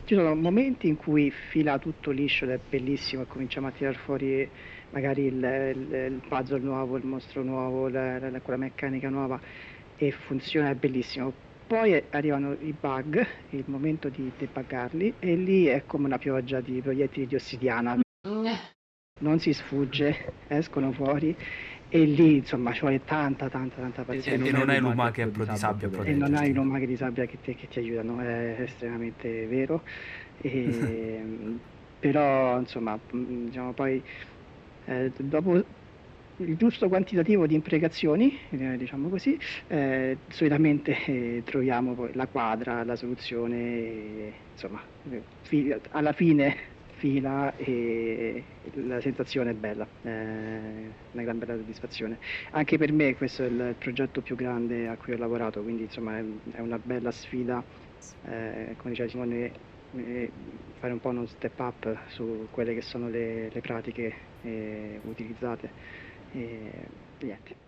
[0.09, 3.95] ci sono momenti in cui fila tutto liscio ed è bellissimo e cominciamo a tirar
[3.95, 4.49] fuori
[4.89, 9.39] magari il, il, il puzzle nuovo, il mostro nuovo, la, la, quella meccanica nuova
[9.99, 11.31] e funziona, è bellissimo.
[11.67, 16.81] Poi arrivano i bug, il momento di debuggarli e lì è come una pioggia di
[16.81, 17.99] proiettili di ossidiana.
[18.27, 18.47] Mm.
[19.21, 21.37] Non si sfugge, escono fuori
[21.89, 24.49] e lì insomma ci vuole tanta tanta tanta E, pazienza.
[24.49, 27.27] e non hai l'uma che è pro di sabbia E non hai l'umache di sabbia
[27.27, 29.83] che, te- che ti aiutano, è estremamente vero.
[30.41, 31.61] E,
[31.99, 34.05] però, insomma, mh, diciamo poi
[34.85, 35.55] eh, dopo
[36.37, 41.05] il giusto quantitativo di imprecazioni, eh, diciamo così, eh, solitamente
[41.39, 48.45] eh, troviamo poi la quadra, la soluzione, e, insomma, eh, fi- alla fine fila e
[48.75, 50.09] la sensazione è bella, è
[51.13, 52.19] una gran bella soddisfazione.
[52.51, 56.19] Anche per me questo è il progetto più grande a cui ho lavorato, quindi insomma
[56.19, 57.65] è, una bella sfida,
[58.23, 59.53] eh, come diceva Simone,
[59.93, 60.33] eh,
[60.75, 65.73] fare un po' uno step up su quelle che sono le, le pratiche eh, utilizzate.
[66.33, 66.89] E
[67.21, 67.68] niente.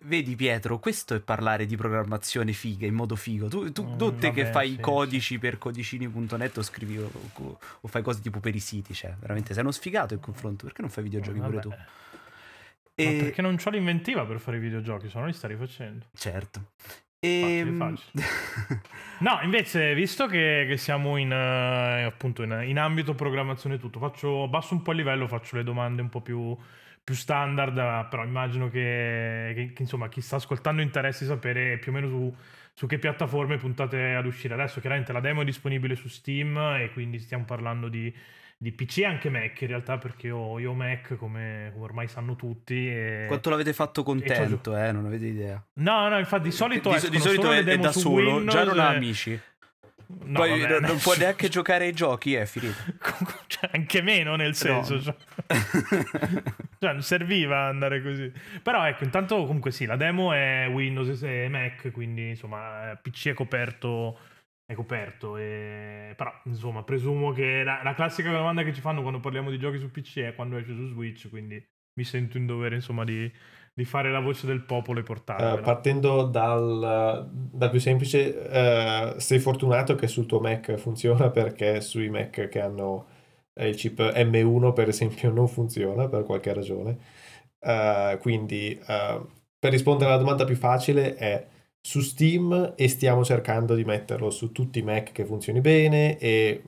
[0.00, 3.48] Vedi Pietro, questo è parlare di programmazione figa in modo figo.
[3.48, 7.10] Tu, tu, Mm, tu te che fai sì, i codici per codicini.net o scrivi o,
[7.34, 10.64] o- o fai cose tipo per i siti, cioè veramente sei uno sfigato in confronto.
[10.64, 11.72] Perché non fai videogiochi pure tu?
[12.98, 13.18] E...
[13.20, 16.06] perché non c'ho l'inventiva per fare i videogiochi, se no li stai rifacendo.
[16.16, 16.70] Certo.
[17.18, 17.74] Facile, E...
[17.76, 18.24] facile.
[19.18, 23.98] No, invece, visto che, che siamo in, eh, appunto in, in ambito programmazione e tutto,
[23.98, 26.54] faccio, abbasso un po' il livello, faccio le domande un po' più,
[27.06, 31.94] più standard, però immagino che, che- che, insomma chi sta ascoltando interessi sapere più o
[31.94, 32.34] meno su,
[32.72, 34.54] su che piattaforme puntate ad uscire.
[34.54, 38.12] Adesso chiaramente la demo è disponibile su Steam e quindi stiamo parlando di,
[38.58, 42.08] di PC e anche Mac in realtà perché io, io ho Mac come, come ormai
[42.08, 42.88] sanno tutti.
[42.88, 43.26] E...
[43.28, 44.90] Quanto l'avete fatto contento, eh?
[44.90, 45.64] Non avete idea.
[45.74, 48.80] No, no, infatti di solito, di, di solito è, è da solo, Windows già non
[48.80, 49.40] ha amici.
[50.08, 52.74] No, Poi vabbè, non, non può neanche giocare ai giochi, è finito.
[53.46, 54.94] Cioè, anche meno nel senso.
[54.94, 55.00] No.
[55.00, 55.14] Cioè.
[56.78, 58.30] Cioè, non serviva andare così.
[58.62, 63.28] Però ecco, intanto comunque sì, la demo è Windows e Mac, quindi insomma eh, PC
[63.28, 64.18] è coperto.
[64.64, 66.12] È coperto, e...
[66.16, 69.78] però insomma presumo che la, la classica domanda che ci fanno quando parliamo di giochi
[69.78, 71.64] su PC è quando esce su Switch, quindi
[71.94, 73.32] mi sento in dovere insomma di,
[73.76, 75.04] di fare la voce del popolo e
[75.38, 75.62] Eh, portarla.
[75.62, 82.08] partendo dal, dal più semplice, eh, sei fortunato che sul tuo Mac funziona perché sui
[82.08, 83.06] Mac che hanno
[83.52, 86.96] eh, il chip M1 per esempio non funziona per qualche ragione.
[87.58, 89.20] Eh, quindi eh,
[89.58, 91.46] per rispondere alla domanda più facile è
[91.80, 96.62] su Steam e stiamo cercando di metterlo su tutti i Mac che funzioni bene e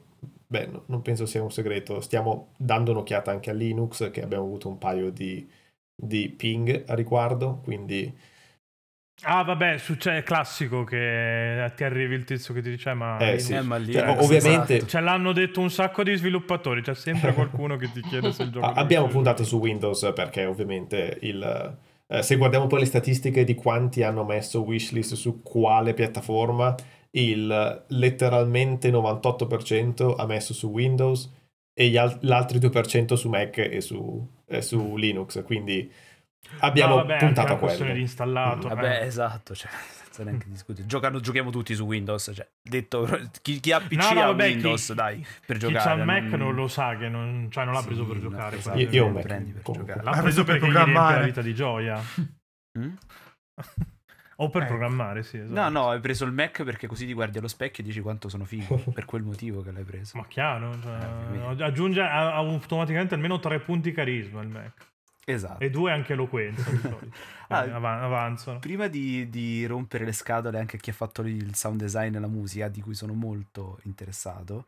[0.46, 4.44] beh, no- non penso sia un segreto, stiamo dando un'occhiata anche a Linux che abbiamo
[4.44, 5.48] avuto un paio di,
[6.00, 8.14] di ping a riguardo, quindi
[9.22, 13.18] Ah, vabbè, su- cioè, è classico che ti arrivi il tizio che ti dice, ma
[13.18, 13.52] Eh, sì.
[13.52, 14.90] non- Eh, ma lì, Cioè, ovviamente- esatto.
[14.90, 18.50] Ce l'hanno detto un sacco di sviluppatori, c'è sempre qualcuno che ti chiede se il
[18.52, 23.56] gioco abbiamo puntato su Windows perché ovviamente il, eh, se guardiamo poi le statistiche di
[23.56, 26.76] quanti hanno messo wishlist su quale piattaforma,
[27.10, 31.28] il letteralmente 98% ha messo su Windows
[31.80, 35.88] e gli al- l'altro 2% su Mac e su, e su Linux, quindi
[36.60, 38.00] abbiamo No, vabbè, puntato a questione di quello.
[38.00, 38.66] installato.
[38.68, 39.06] Vabbè, eh.
[39.06, 39.70] esatto, cioè,
[40.02, 40.88] senza neanche discutere.
[40.88, 43.06] Giocano, giochiamo tutti su Windows, cioè, detto,
[43.42, 45.84] chi, chi ha PC No, no, ha vabbè, chi- Windows, dai, per Chi giocare.
[45.88, 48.56] c'ha il Mac non- lo sa che non, cioè, non l'ha Sì, preso per giocare.
[48.56, 49.62] esatto, Io- io un Mac, prendi per.
[50.02, 51.24] L'ha preso preso per riempie la programmare.
[51.26, 52.00] vita di gioia.
[52.78, 52.92] Mm?
[54.40, 54.70] O per Ecco.
[54.70, 55.60] programmare, sì, esatto.
[55.60, 58.28] No, no, hai preso il Mac perché così ti guardi allo specchio e dici quanto
[58.28, 60.16] sono figo, per quel motivo che l'hai preso.
[60.16, 64.86] Ma chiaro, cioè, Eh, aggiunge automaticamente almeno tre punti carisma il Mac.
[65.24, 65.62] Esatto.
[65.62, 66.64] E due anche eloquenza.
[67.50, 68.58] Ah, Quindi avan- avanzano.
[68.58, 72.18] Prima di, di rompere le scatole anche a chi ha fatto il sound design e
[72.20, 74.66] la musica, di cui sono molto interessato,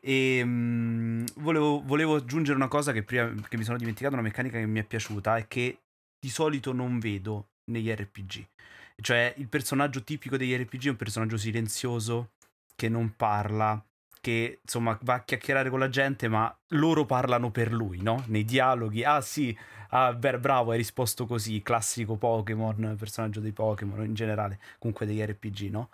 [0.00, 4.56] e, mm, volevo, volevo aggiungere una cosa che prima che mi sono dimenticato, una meccanica
[4.58, 5.80] che mi è piaciuta e che
[6.18, 8.46] di solito non vedo negli RPG.
[9.02, 12.30] Cioè il personaggio tipico degli RPG è un personaggio silenzioso,
[12.76, 13.84] che non parla,
[14.20, 18.22] che insomma va a chiacchierare con la gente, ma loro parlano per lui, no?
[18.28, 19.02] Nei dialoghi.
[19.04, 19.56] Ah sì,
[19.90, 25.20] ah, beh, bravo, hai risposto così, classico Pokémon, personaggio dei Pokémon in generale, comunque degli
[25.20, 25.90] RPG, no?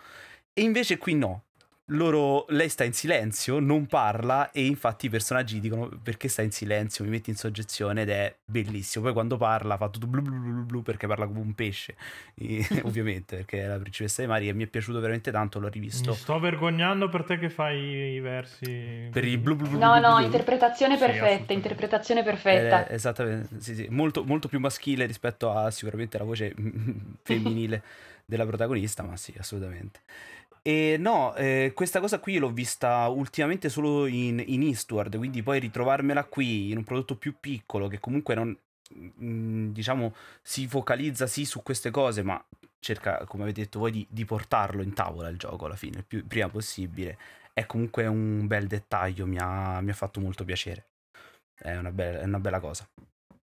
[0.53, 1.45] E invece qui no.
[1.91, 6.51] Loro, lei sta in silenzio, non parla e infatti i personaggi dicono perché stai in
[6.51, 9.05] silenzio, mi metti in soggezione ed è bellissimo.
[9.05, 11.95] Poi quando parla fa tutto blu blu blu blu perché parla come un pesce,
[12.35, 15.65] E- ovviamente perché è la principessa dei mari e mi è piaciuto veramente tanto, l'ho
[15.65, 16.13] Mi rivisto.
[16.13, 17.79] sto vergognando per te che fai
[18.13, 19.09] i versi.
[19.11, 20.25] Per il blu blu blu No, blu no, blu.
[20.25, 22.89] interpretazione perfetta, interpretazione Eh, perfetta.
[22.91, 26.53] esattamente, sì, sì, molto, molto più maschile rispetto a sicuramente la voce
[27.23, 27.81] femminile
[28.25, 30.01] della protagonista, ma sì, assolutamente.
[30.61, 35.59] E no, eh, questa cosa qui l'ho vista ultimamente solo in, in Eastward, quindi poi
[35.59, 38.57] ritrovarmela qui in un prodotto più piccolo che comunque non,
[39.23, 42.43] mm, diciamo, si focalizza sì su queste cose, ma
[42.79, 46.05] cerca, come avete detto voi, di, di portarlo in tavola il gioco alla fine, il
[46.05, 47.17] più prima possibile.
[47.53, 50.87] È comunque un bel dettaglio, mi ha, mi ha fatto molto piacere.
[51.55, 52.87] È una, be- è una bella cosa.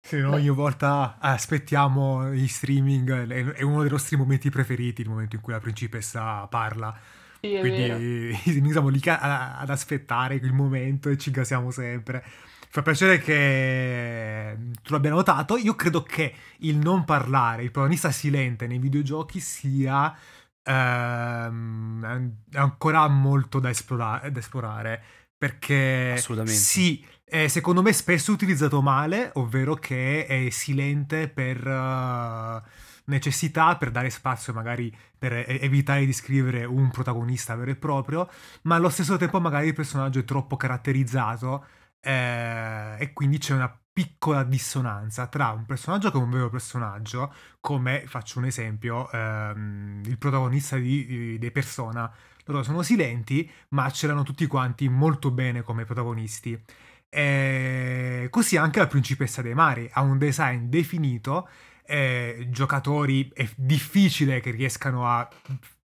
[0.07, 5.35] Sì, noi ogni volta aspettiamo i streaming, è uno dei nostri momenti preferiti, il momento
[5.35, 6.97] in cui la principessa parla.
[7.41, 7.57] Sì.
[7.59, 12.23] Quindi siamo lì ca- ad aspettare il momento e ci gasiamo sempre.
[12.69, 15.57] Fa piacere che tu l'abbia notato.
[15.57, 20.15] Io credo che il non parlare, il protagonista silente nei videogiochi sia
[20.63, 25.03] ehm, ancora molto da esplora- da esplorare.
[25.37, 26.59] Perché Assolutamente.
[26.59, 32.61] sì, è secondo me spesso utilizzato male, ovvero che è silente per eh,
[33.05, 38.29] necessità, per dare spazio magari per evitare di scrivere un protagonista vero e proprio,
[38.63, 41.65] ma allo stesso tempo magari il personaggio è troppo caratterizzato
[41.99, 47.33] eh, e quindi c'è una piccola dissonanza tra un personaggio che è un vero personaggio,
[47.59, 52.09] come faccio un esempio, ehm, il protagonista di, di- dei Persona.
[52.45, 56.63] Loro sono silenti, ma c'erano tutti quanti molto bene come protagonisti.
[57.09, 61.47] E così anche la principessa dei mari ha un design definito,
[61.85, 65.27] eh, giocatori è difficile che riescano a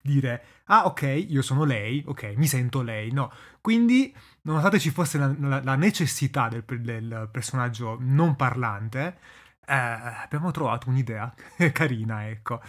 [0.03, 3.31] dire ah ok io sono lei, ok mi sento lei, no.
[3.61, 9.19] Quindi nonostante ci fosse la, la- la necessità del, del personaggio non parlante,
[9.67, 11.33] eh, abbiamo trovato un'idea
[11.73, 12.61] carina, ecco.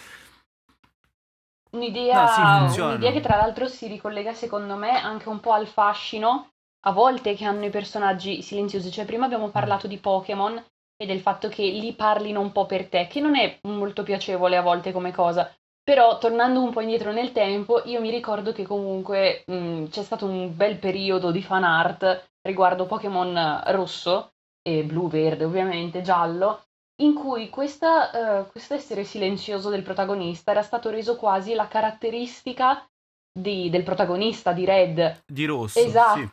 [1.72, 5.68] Un'idea, No, sì, un'idea che tra l'altro si ricollega secondo me anche un po' al
[5.68, 6.51] fascino
[6.82, 8.92] a volte che hanno i personaggi silenziosi.
[8.92, 10.64] Cioè prima abbiamo parlato di Pokémon
[10.96, 14.58] e del fatto che li parlino un po' per te, che non è molto piacevole
[14.58, 15.52] a volte come cosa.
[15.84, 20.26] Però tornando un po' indietro nel tempo, io mi ricordo che comunque mh, c'è stato
[20.26, 26.62] un bel periodo di fan art riguardo Pokémon rosso e blu, verde ovviamente, giallo,
[27.02, 32.88] in cui questa, eh, questo essere silenzioso del protagonista era stato reso quasi la caratteristica
[33.34, 35.24] di- del protagonista di Red.
[35.26, 35.80] Di rosso.
[35.80, 36.30] sì.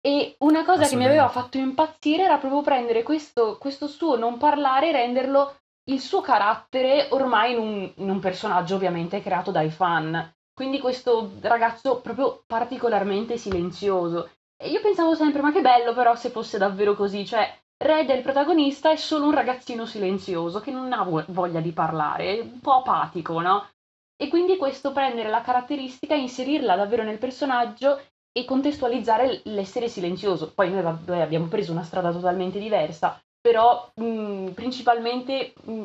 [0.00, 4.38] E una cosa che mi aveva fatto impazzire era proprio prendere questo, questo suo non
[4.38, 5.56] parlare e renderlo
[5.90, 10.32] il suo carattere ormai in un, in un personaggio ovviamente creato dai fan.
[10.52, 14.30] Quindi questo ragazzo proprio particolarmente silenzioso.
[14.56, 17.48] E io pensavo sempre, ma che bello però se fosse davvero così, cioè
[17.80, 21.70] Red è il protagonista, è solo un ragazzino silenzioso che non ha vo- voglia di
[21.70, 23.68] parlare, è un po' apatico, no?
[24.16, 28.00] E quindi questo prendere la caratteristica, inserirla davvero nel personaggio
[28.38, 30.52] e contestualizzare l'essere silenzioso.
[30.54, 35.84] Poi noi vabbè, abbiamo preso una strada totalmente diversa, però mh, principalmente, mh,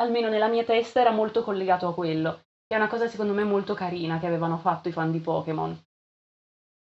[0.00, 2.42] almeno nella mia testa, era molto collegato a quello.
[2.66, 5.80] Che è una cosa secondo me molto carina che avevano fatto i fan di Pokémon.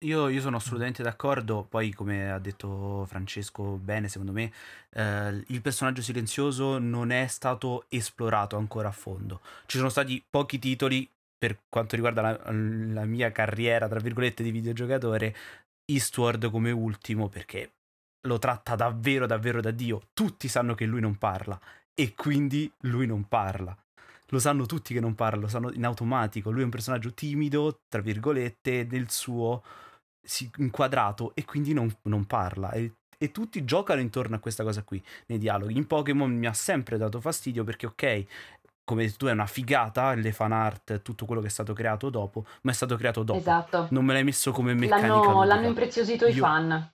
[0.04, 4.52] Io, io sono assolutamente d'accordo, poi come ha detto Francesco bene, secondo me
[4.90, 9.40] eh, il personaggio silenzioso non è stato esplorato ancora a fondo.
[9.66, 14.50] Ci sono stati pochi titoli per quanto riguarda la, la mia carriera, tra virgolette, di
[14.50, 15.34] videogiocatore,
[15.90, 17.72] Eastward come ultimo perché
[18.26, 20.08] lo tratta davvero, davvero da Dio.
[20.12, 21.58] Tutti sanno che lui non parla
[21.94, 23.76] e quindi lui non parla.
[24.30, 26.50] Lo sanno tutti che non parla, lo sanno in automatico.
[26.50, 29.62] Lui è un personaggio timido, tra virgolette, nel suo
[30.58, 32.70] inquadrato e quindi non, non parla.
[32.72, 35.76] E, e tutti giocano intorno a questa cosa qui nei dialoghi.
[35.76, 38.26] In Pokémon mi ha sempre dato fastidio perché, ok,
[38.88, 42.08] come hai tu, è una figata le fan art, tutto quello che è stato creato
[42.08, 43.38] dopo, ma è stato creato dopo.
[43.38, 43.88] Esatto.
[43.90, 45.08] Non me l'hai messo come meccanica.
[45.08, 46.90] L'hanno, l'hanno impreziosito i Io- fan.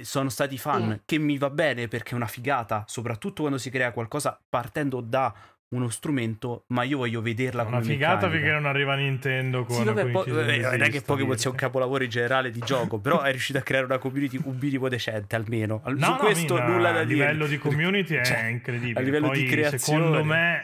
[0.00, 1.00] Sono stati fan Sì.
[1.04, 5.34] che mi va bene perché è una figata, soprattutto quando si crea qualcosa partendo da
[5.70, 8.36] uno strumento, ma io voglio vederla Una come figata meccanica.
[8.38, 11.36] finché non arriva Nintendo con Sì, vabbè, con i po- vabbè, non è che Pokémon
[11.36, 14.56] sia un capolavoro in generale di gioco, però è riuscito a creare una community un
[14.60, 15.80] minimo decente almeno.
[15.82, 17.18] Al- No, Su no, questo Mina, nulla da a dire.
[17.26, 19.00] livello di community è Cioè, incredibile.
[19.00, 19.78] A livello Poi, di creazione.
[20.02, 20.62] secondo me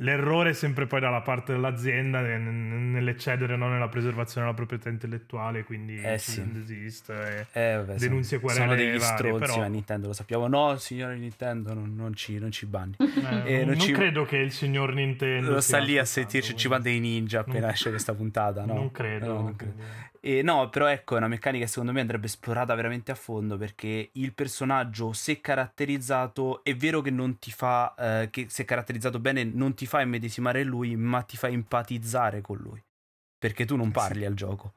[0.00, 5.64] l'errore è sempre poi dalla parte dell'azienda nel- nell'eccedere non nella preservazione della proprietà intellettuale,
[5.64, 6.42] quindi Eh, sì.
[6.52, 7.46] desiste.
[7.52, 10.46] Eh, vabbè, denunzie sono, sono degli varie, stronzi però- a Nintendo, lo sappiamo.
[10.46, 12.94] No, signore Nintendo, non, non ci, non ci banni.
[12.98, 16.56] Eh, Eh, non, non ci- credo che il signor Nintendo Lo sta lì a sentirci,
[16.56, 18.74] ci quindi manda i ninja appena esce questa puntata, no?
[18.74, 19.26] Non credo.
[19.26, 20.06] No, non credo.
[20.20, 23.56] E no, però ecco, è una meccanica che secondo me andrebbe esplorata veramente a fondo
[23.56, 29.20] perché il personaggio, se caratterizzato, è vero che non ti fa, eh, che se caratterizzato
[29.20, 32.82] bene, non ti fa immedesimare lui, ma ti fa empatizzare con lui.
[33.38, 34.74] Perché tu non parli al gioco.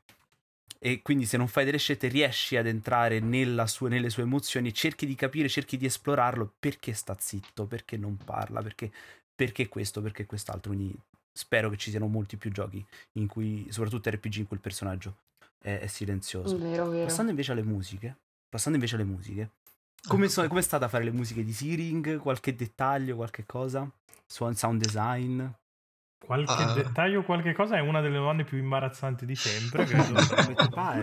[0.77, 4.73] E quindi se non fai delle scelte riesci ad entrare nella sua- nelle sue emozioni,
[4.73, 8.91] cerchi di capire, cerchi di esplorarlo perché sta zitto, perché non parla, perché,
[9.35, 10.71] perché questo, perché quest'altro.
[10.73, 10.95] Quindi
[11.33, 12.83] spero che ci siano molti più giochi
[13.13, 15.15] in cui, soprattutto RPG, in cui il personaggio
[15.61, 16.57] è, è silenzioso.
[16.57, 17.05] Vero, vero.
[17.05, 18.15] Passando invece alle musiche,
[18.49, 19.49] passando invece alle musiche,
[20.07, 22.17] come so- com'è stata a fare le musiche di Searing?
[22.17, 23.87] Qualche dettaglio, qualche cosa?
[24.25, 25.43] Suon- sound design?
[26.23, 26.73] Qualche Ah.
[26.73, 30.13] dettaglio, qualche cosa è una delle domande più imbarazzanti di sempre, credo.
[30.35, 31.01] Come ti pare?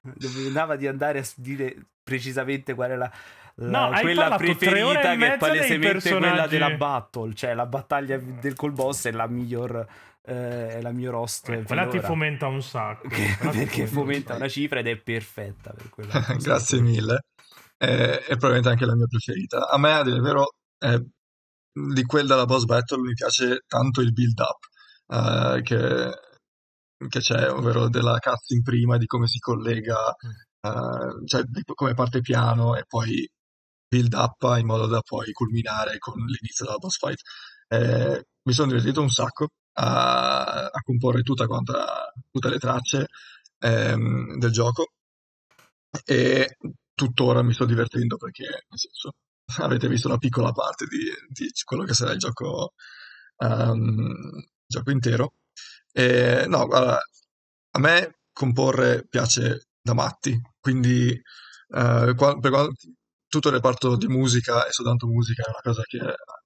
[0.00, 3.10] Dove andava di andare a dire precisamente qual è la,
[3.56, 8.72] la- No, quella preferita che è palesemente quella della battle, cioè la battaglia del col
[8.72, 9.86] boss è la miglior
[10.26, 13.08] eh, è la miglior host Eh, quella ti fomenta un sacco.
[13.08, 16.12] Quella perché fomenta un una cifra ed è perfetta per quella.
[16.38, 17.22] Grazie mille.
[17.78, 19.68] Eh, è probabilmente anche la mia preferita.
[19.68, 21.04] A me, a dire il vero, eh,
[21.72, 24.58] di quel della boss battle mi piace tanto il build up
[25.08, 26.10] eh, che,
[27.08, 30.12] che c'è, ovvero della cutscene prima, di come si collega,
[30.60, 33.28] eh, cioè di come parte piano e poi
[33.88, 37.20] build up in modo da poi culminare con l'inizio della boss fight.
[37.68, 39.48] Eh, mi sono divertito un sacco
[39.78, 43.08] a, a comporre tutta quanta, tutte le tracce
[43.58, 44.92] ehm, del gioco
[46.04, 46.56] e
[46.94, 49.14] tuttora mi sto divertendo perché, nel senso,
[49.62, 52.74] avete visto una piccola parte di, di quello che sarà il gioco,
[53.38, 55.34] il gioco intero.
[55.92, 56.98] E, no, guarda,
[57.72, 62.68] a me comporre piace da matti, quindi eh, qua- per
[63.28, 65.98] tutto il reparto di musica e soltanto musica è una cosa che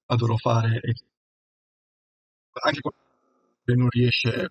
[0.06, 0.94] adoro fare e
[2.62, 3.09] anche quando
[3.74, 4.50] non riesce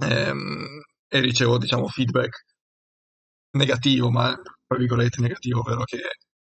[0.00, 2.44] ehm, e ricevo diciamo feedback
[3.52, 4.34] negativo, ma
[4.66, 5.98] tra virgolette negativo, ovvero che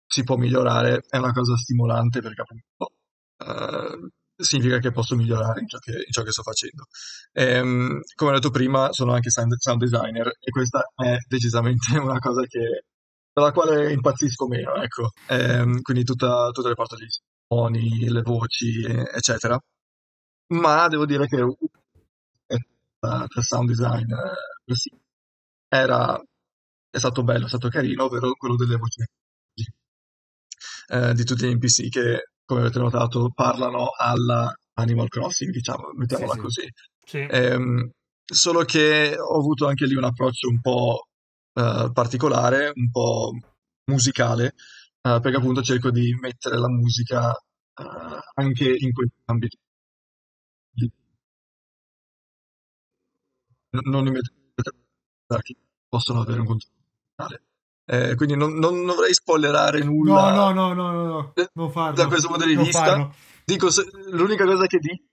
[0.06, 2.94] si può migliorare, è una cosa stimolante perché appunto
[3.38, 6.86] eh, significa che posso migliorare in ciò che, in ciò che sto facendo.
[7.34, 12.46] Ehm, come ho detto prima, sono anche sound, designer e questa è decisamente una cosa
[12.46, 12.86] che,
[13.32, 15.10] per quale impazzisco meno, ecco.
[15.30, 17.08] Ehm, quindi tutta, tutto il reparto dei
[17.48, 19.60] suoni, le voci, eccetera.
[20.48, 22.60] Ma devo dire che eh,
[23.00, 24.92] per sound design eh, sì,
[25.68, 26.20] era
[26.90, 29.04] è stato bello, è stato carino, ovvero quello delle voci
[30.88, 36.34] eh, di tutti gli NPC che, come avete notato, parlano alla Animal Crossing, diciamo, mettiamola
[36.34, 36.42] Sì, sì.
[36.42, 36.70] così.
[37.06, 37.28] Sì.
[37.30, 37.90] Ehm,
[38.24, 41.08] solo che ho avuto anche lì un approccio un po'
[41.54, 43.32] eh, particolare, un po'
[43.86, 44.48] musicale,
[45.02, 49.58] eh, perché appunto cerco di mettere la musica eh, anche in questi ambiti.
[53.82, 54.04] Non
[55.42, 55.56] che
[55.90, 56.82] possono avere un contenuto.
[57.86, 61.70] Eh, quindi non, non dovrei spoilerare No, nulla no, no, no, no, no, Eh, non
[61.72, 61.96] farlo.
[61.96, 63.12] da questo punto di non vista.
[63.44, 65.04] Dico, se- l'unica cosa che dico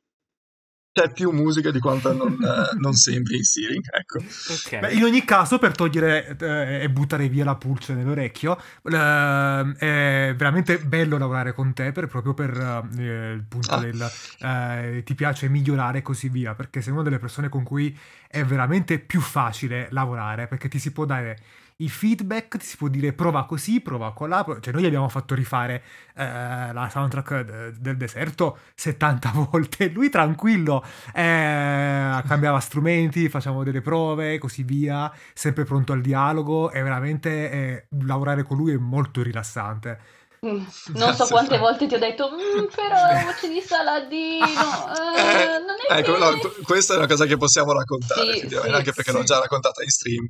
[0.93, 4.19] c'è più musica di quanto non, eh, non sembri in Searing, ecco.
[4.19, 4.79] Ok.
[4.81, 10.35] Beh, in ogni caso, per togliere eh, e buttare via la pulce nell'orecchio, eh, è
[10.37, 12.51] veramente bello lavorare con te per- proprio per
[12.99, 13.79] eh, il punto Ah.
[13.79, 14.11] del
[14.41, 17.97] eh, ti piace migliorare e così via, perché sei una delle persone con cui
[18.29, 21.39] è veramente più facile lavorare, perché ti si può dare
[21.81, 25.83] i feedback, ti si può dire prova così, prova colà, cioè noi abbiamo fatto rifare
[26.15, 30.83] eh, la soundtrack de- del deserto 70 volte, lui tranquillo
[31.15, 37.87] eh, cambiava strumenti, facciamo delle prove, così via, sempre pronto al dialogo e veramente eh,
[38.05, 39.99] lavorare con lui è molto rilassante.
[40.47, 40.65] Mm,
[40.97, 45.77] Non so quante volte ti ho detto, "Mm, però la voce di Saladino, eh, non
[45.89, 48.93] è ecco, vero." no, qu- questa è una cosa che possiamo raccontare, Sì, sì, anche
[48.93, 49.17] perché sì.
[49.17, 50.27] l'ho già raccontata in stream,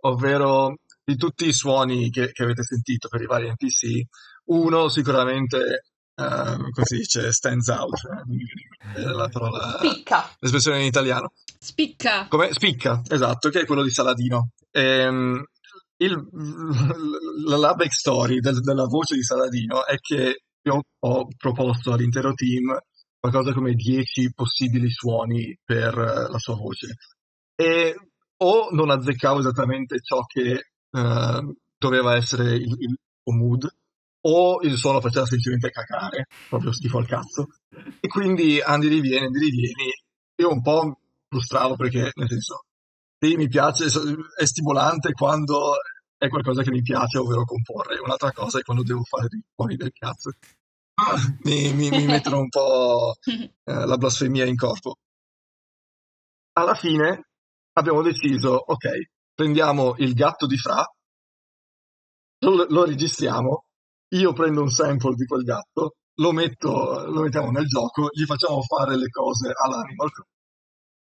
[0.00, 0.74] ovvero
[1.04, 4.06] di tutti i suoni che, che avete sentito per i vari NPC,
[4.46, 5.58] uno sicuramente,
[6.14, 7.98] eh, come si dice, stands out,
[8.96, 10.34] eh, la parola, Spicca.
[10.38, 11.32] l'espressione in italiano.
[11.58, 12.26] Spicca.
[12.28, 14.50] Come spicca, esatto, che è quello di Saladino.
[14.70, 15.42] Ehm,
[15.98, 16.28] il-
[17.46, 22.76] la, la backstory del- della voce di Saladino è che io ho proposto all'intero team
[23.18, 26.94] qualcosa come 10 possibili suoni per eh, la sua voce
[27.54, 27.94] e
[28.38, 33.66] o non azzeccavo esattamente ciò che eh, doveva essere il, il mood
[34.26, 37.48] o il suono faceva semplicemente cacare, proprio schifo al cazzo.
[38.00, 39.92] E quindi andi rivieni, andi rivieni.
[40.36, 42.64] Io un po' frustravo perché, nel senso,
[43.18, 43.86] sì, mi piace,
[44.36, 45.74] è stimolante quando
[46.16, 47.98] è qualcosa che mi piace, ovvero comporre.
[47.98, 50.30] Un'altra cosa è quando devo fare dei suoni del cazzo.
[51.42, 54.96] Mi, mi- mi mettono un po' eh, la blasfemia in corpo.
[56.56, 57.26] Alla fine
[57.72, 58.88] abbiamo deciso, ok,
[59.34, 60.84] prendiamo il gatto di Fra,
[62.38, 63.64] lo, lo registriamo,
[64.14, 68.62] io prendo un sample di quel gatto, lo, metto, lo mettiamo nel gioco, gli facciamo
[68.62, 70.32] fare le cose all'Animal Crossing.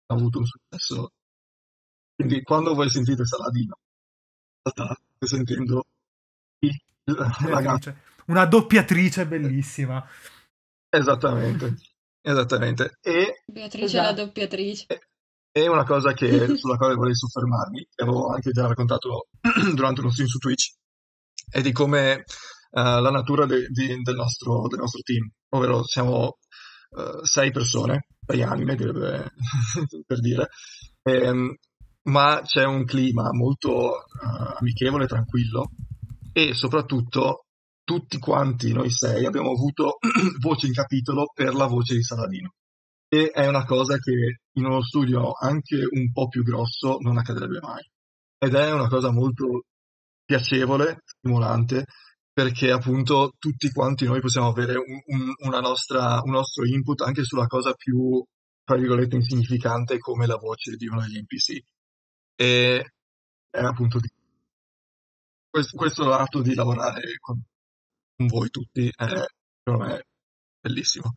[0.08, 1.10] Ha avuto un successo.
[2.16, 3.78] Quindi quando voi sentite Saladino,
[4.64, 5.84] in realtà state sentendo
[6.60, 7.96] il- la gatta.
[8.28, 10.04] Una doppiatrice bellissima.
[10.90, 11.76] Esattamente.
[12.22, 12.98] Esattamente.
[13.02, 14.04] E, Beatrice Esatto.
[14.06, 14.86] la doppiatrice.
[15.58, 16.28] E una cosa che,
[16.58, 19.28] sulla quale vorrei soffermarmi, che avevo anche già raccontato
[19.74, 20.74] durante uno stream su Twitch,
[21.50, 22.24] è di come eh,
[22.72, 26.38] la natura de- di- del, nostro, del nostro team, ovvero siamo
[26.98, 29.32] eh, sei persone, sei anime direbbe,
[30.06, 30.50] per dire,
[31.08, 31.54] Ehm,
[32.06, 35.70] ma c'è un clima molto eh, amichevole e tranquillo
[36.34, 37.46] e soprattutto
[37.84, 39.98] tutti quanti noi sei abbiamo avuto
[40.42, 42.54] voce in capitolo per la voce di Saladino.
[43.16, 47.60] E è una cosa che in uno studio anche un po' più grosso non accadrebbe
[47.62, 47.82] mai.
[48.38, 49.66] Ed è una cosa molto
[50.26, 51.86] piacevole, stimolante,
[52.34, 57.48] perché appunto tutti quanti noi possiamo avere un, un- nostra, un nostro input anche sulla
[57.48, 58.22] cosa più,
[58.66, 61.64] tra virgolette, insignificante come la voce di uno degli NPC.
[62.36, 62.92] E
[63.50, 64.12] è appunto di-
[65.50, 67.42] questo, questo lato di lavorare con,
[68.28, 69.06] voi tutti è,
[69.64, 70.04] secondo me,
[70.60, 71.14] bellissimo.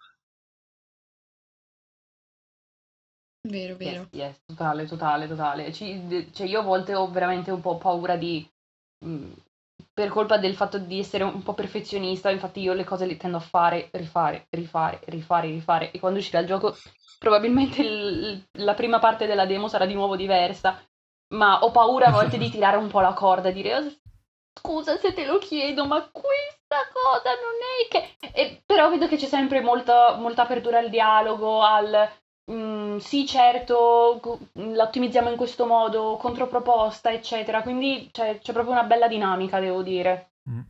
[3.51, 4.03] Vero, vero.
[4.03, 5.73] Yes, yes, totale, totale, totale.
[5.73, 8.47] Ci- cioè io a volte ho veramente un po' paura di...
[9.05, 9.33] mh,
[9.93, 13.37] per colpa del fatto di essere un po' perfezionista, infatti io le cose le tendo
[13.39, 15.91] a fare, rifare, rifare, rifare, rifare.
[15.91, 16.77] E quando uscirà il gioco,
[17.19, 20.81] probabilmente il- la prima parte della demo sarà di nuovo diversa.
[21.35, 23.93] Ma ho paura a volte di tirare un po' la corda, dire "Oh,
[24.61, 28.31] scusa se te lo chiedo, ma questa cosa non è che...
[28.35, 32.11] E- però vedo che c'è sempre molta, molta apertura al dialogo, al...
[32.51, 37.63] Mm, sì, certo, co- l'ottimizziamo in questo modo, controproposta, eccetera.
[37.63, 40.31] Quindi c'è, c'è proprio una bella dinamica, devo dire.
[40.49, 40.61] Mm.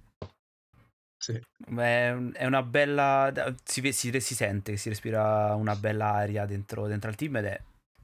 [1.16, 1.32] Sì.
[1.32, 3.32] È, un- è una bella.
[3.64, 7.44] Si, si- si sente che si respira una bella aria dentro, dentro al team ed
[7.44, 7.60] è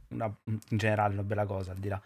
[0.09, 2.01] una- in generale una bella cosa al di là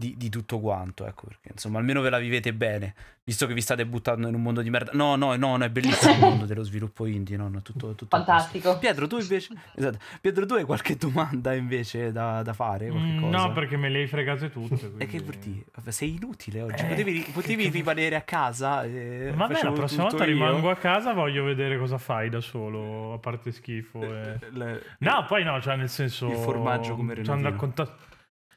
[0.00, 1.06] di, di tutto quanto.
[1.06, 4.42] Ecco perché insomma, almeno ve la vivete bene, visto che vi state buttando in un
[4.42, 4.90] mondo di merda.
[4.94, 7.36] No, no, no, no è bellissimo il mondo dello sviluppo indie.
[7.36, 8.16] No, no, tutto, tutto.
[8.16, 8.78] Fantastico.
[8.78, 9.54] Pietro, tu invece.
[9.76, 9.98] Esatto.
[10.20, 12.90] Pietro, tu hai qualche domanda invece da, da fare?
[12.90, 13.36] Mm, cosa?
[13.36, 14.92] No, perché me le hai fregate tutte.
[14.98, 15.64] E che quindi- vuol dire?
[15.74, 16.82] Vabbè, sei inutile oggi.
[16.82, 18.84] Eh, potevi potevi che- rimanere a casa.
[18.84, 20.32] E Vabbè, la facevo prossima volta io.
[20.32, 24.02] rimango a casa, voglio vedere cosa fai da solo, a parte schifo.
[24.02, 26.28] e- Le- No, poi no, cioè nel senso...
[26.30, 27.50] Il formaggio come Ci hanno Renatino.
[27.50, 27.96] raccontato...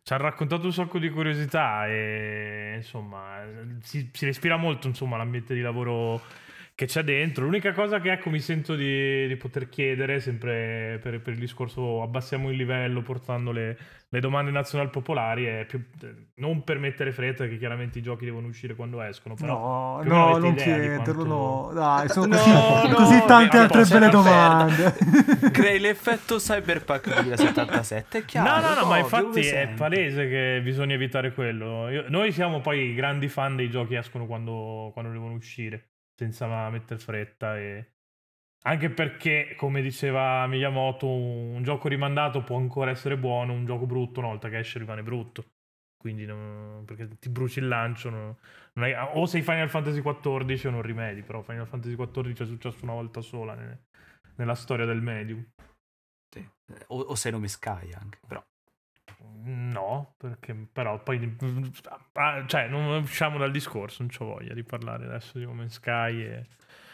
[0.05, 3.41] Ci hanno raccontato un sacco di curiosità e insomma
[3.81, 6.21] si, si respira molto insomma l'ambiente di lavoro
[6.75, 7.45] che c'è dentro.
[7.45, 12.01] L'unica cosa che ecco mi sento di, di poter chiedere, sempre per, per il discorso
[12.01, 13.77] abbassiamo il livello portando le,
[14.09, 15.83] le domande nazionali popolari, è più,
[16.35, 20.01] non per mettere fretta, che chiaramente i giochi devono uscire quando escono, però...
[20.01, 21.71] No, no, non chiederlo, quanto- no.
[21.73, 24.95] Dai, sono No, così, no, così tante no, altre no, belle domande.
[25.51, 28.61] Crei l'effetto Cyberpunk 2077, è chiaro.
[28.61, 29.75] No, no, no, ma infatti è sempre.
[29.75, 31.89] palese che bisogna evitare quello.
[31.89, 36.69] Io- noi siamo poi grandi fan dei giochi che escono quando, quando devono uscire, senza
[36.69, 37.57] mettere fretta.
[37.57, 37.93] E...
[38.65, 44.19] Anche perché, come diceva Miyamoto, un gioco rimandato può ancora essere buono, un gioco brutto
[44.19, 45.51] una volta che esce rimane brutto.
[45.97, 48.35] Quindi, non- perché ti bruci il lancio, non-
[48.73, 52.45] non hai- o sei Final Fantasy XIV o non rimedi, però Final Fantasy XIV è
[52.45, 53.85] successo una volta sola ne-
[54.35, 55.45] nella storia del medium.
[56.29, 56.47] Sì.
[56.87, 58.43] O, o sei nome Sky anche, però.
[60.23, 61.35] Perché però poi
[62.13, 66.21] ah, cioè non usciamo dal discorso, non c'ho voglia di parlare adesso di Omen Sky
[66.21, 66.45] e,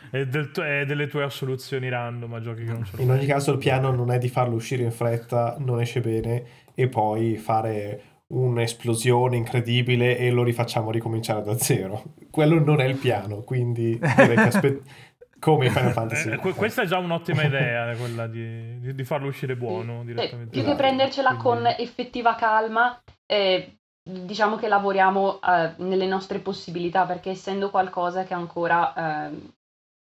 [0.09, 3.51] e del e delle tue assoluzioni random a giochi che non sono In ogni caso
[3.51, 8.01] il piano non è di farlo uscire in fretta, non esce bene, e poi fare
[8.30, 12.03] un'esplosione incredibile e lo rifacciamo ricominciare da zero.
[12.32, 14.82] Quello non è il piano, quindi direi che aspe-
[15.39, 16.32] come Final Fantasy.
[16.32, 20.51] Eh, que- questa è già un'ottima idea, quella di, di- di farlo uscire buono direttamente.
[20.51, 23.01] più che prendercela Quindi- con effettiva calma,
[23.32, 28.93] eh, diciamo che lavoriamo eh, nelle nostre possibilità, perché essendo qualcosa che ancora
[29.27, 29.53] ehm,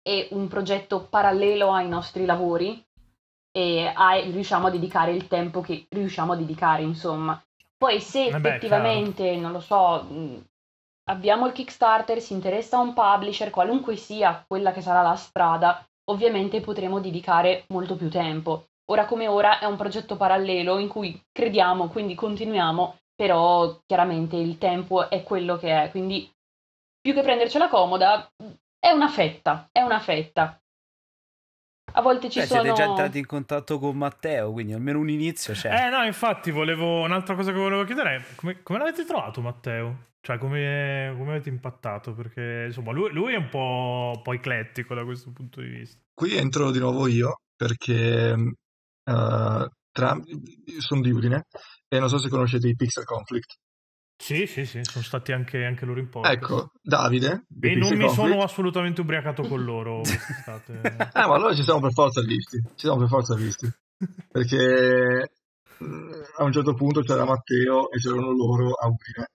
[0.03, 2.81] è un progetto parallelo ai nostri lavori,
[3.51, 7.43] e a- riusciamo a dedicare il tempo che riusciamo a dedicare, insomma.
[7.77, 10.45] Poi se Eh beh, effettivamente, non lo so, mh,
[11.11, 15.85] abbiamo il Kickstarter, si interessa a un publisher, qualunque sia quella che sarà la strada,
[16.11, 18.67] ovviamente potremo dedicare molto più tempo.
[18.91, 24.59] Ora come ora è un progetto parallelo in cui crediamo, quindi continuiamo, però chiaramente il
[24.59, 26.31] tempo è quello che è, quindi
[27.01, 28.29] più che prendercela comoda,
[28.79, 30.61] è una fetta, è una fetta.
[31.93, 32.61] A volte ci Beh, sono...
[32.63, 35.87] siete già entrati in contatto con Matteo, quindi almeno un inizio c'è.
[35.87, 40.09] Eh no, infatti volevo un'altra cosa che volevo chiedere è come, come l'avete trovato Matteo?
[40.21, 42.13] Cioè come, come avete impattato?
[42.13, 45.99] Perché insomma lui, lui è un po', un po' eclettico da questo punto di vista.
[46.13, 48.35] Qui entro di nuovo io perché
[49.05, 50.19] eh, tra-
[50.79, 51.47] sono di Udine
[51.89, 53.55] e non so se conoscete i Pixel Conflict.
[54.23, 56.35] Sì, sì, sì, sono stati anche, anche loro in podcast.
[56.35, 57.45] Ecco, Davide.
[57.61, 60.81] E non mi sono assolutamente ubriacato con loro quest'estate.
[61.13, 62.59] Eh, ma allora ci siamo per forza visti.
[62.63, 63.71] Ci siamo per forza visti.
[64.31, 65.33] perché
[65.79, 69.27] mh, a un certo punto c'era Matteo e c'erano loro a Udine.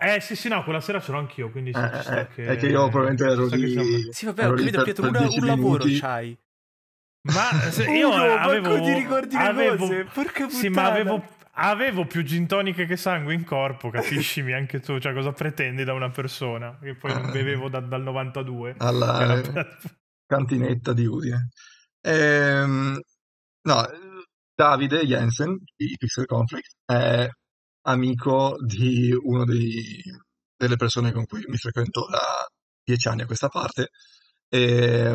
[0.00, 2.44] Eh sì sì no, quella sera c'ero anch'io, quindi Eh, sta eh, che...
[2.44, 5.20] è che io probabilmente ero che lì- siamo- Sì, vabbè, ho capito, Pietro, per una-
[5.26, 5.98] 10 un lavoro minuti.
[6.00, 6.38] c'hai.
[7.32, 8.80] Ma se io Uno, avevo...
[8.80, 11.22] ti ricordi le avevo, cose, porca Sì, ma avevo,
[11.52, 15.92] avevo più gin toniche che sangue in corpo, capiscimi anche tu, cioè cosa pretendi da
[15.92, 18.76] una persona che poi non bevevo da- dal 92.
[18.78, 19.66] alla Era-
[20.26, 21.48] cantinetta di Udine.
[22.00, 23.00] Ehm,
[23.62, 23.86] no,
[24.54, 27.28] Davide Jensen di Pixel Conflict è
[27.82, 32.46] amico di una delle persone con cui mi frequento da
[32.82, 33.90] dieci anni a questa parte
[34.48, 35.14] e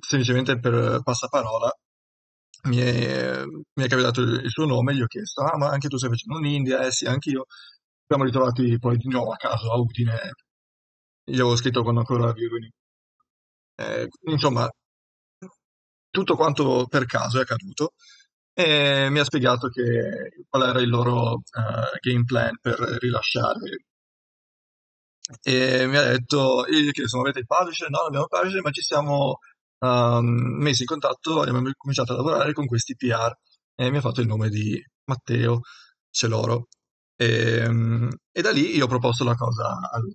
[0.00, 1.70] semplicemente per passaparola
[2.64, 5.96] mi è, mi è capitato il, suo nome, gli ho chiesto, ah ma anche tu
[5.96, 6.80] stai facendo un'India?
[6.84, 7.46] Eh sì, anch'io.
[8.06, 10.32] Siamo ritrovati poi di nuovo a caso a Udine,
[11.24, 12.70] gli avevo scritto quando ancora vivevo in
[13.76, 14.68] eh, insomma,
[16.10, 17.92] tutto quanto per caso è accaduto
[18.52, 23.84] e mi ha spiegato che, qual era il loro eh, game plan per rilasciare.
[25.42, 27.90] E mi ha detto, gli ho chiesto, ma avete il publisher?
[27.90, 29.38] No, non abbiamo il publisher, ma ci siamo
[29.78, 30.24] ehm,
[30.62, 33.32] messi in contatto, abbiamo cominciato a lavorare con questi PR
[33.74, 35.60] e mi ha fatto il nome di Matteo
[36.10, 36.68] Celoro.
[37.16, 40.14] E, mm, e da lì io ho proposto la cosa a lui.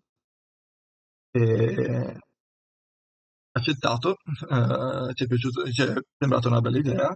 [1.36, 2.18] E,
[3.52, 4.18] accettato,
[4.50, 7.14] eh, ci è piaciuto, ci è sembrata una bella idea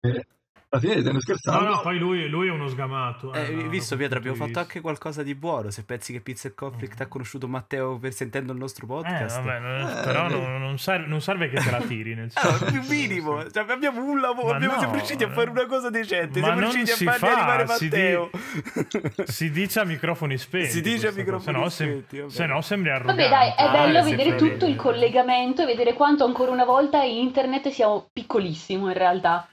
[0.00, 0.26] e
[0.72, 3.32] alla fine ridendo e No, scherzando no, poi lui, lui è uno sgamato.
[3.32, 5.70] Eh, eh, no, visto Pietro, abbiamo fatto di anche qualcosa di buono.
[5.70, 9.38] Se pensi che Pizza e Conflict ha conosciuto Matteo per sentendo il nostro podcast.
[9.38, 10.40] Eh, vabbè, non- Eh, però vedi.
[10.40, 12.48] non, non serve, non serve che te la tiri, nel senso.
[12.64, 15.66] Allora, più minimo, cioè, abbiamo un lavoro, Ma abbiamo, no, siamo riusciti a fare una
[15.66, 18.30] cosa decente, ma siamo non riusciti a si fargli fa, arrivare si Matteo.
[19.24, 20.70] Si dice a microfoni spenti.
[20.70, 23.22] Si dice a cosa, microfoni se no sem- spenti, se no sembri arrogante.
[23.22, 27.02] Vabbè dai, è Ah, bello vedere tutto il collegamento e vedere quanto ancora una volta
[27.02, 29.48] in internet siamo piccolissimo in realtà.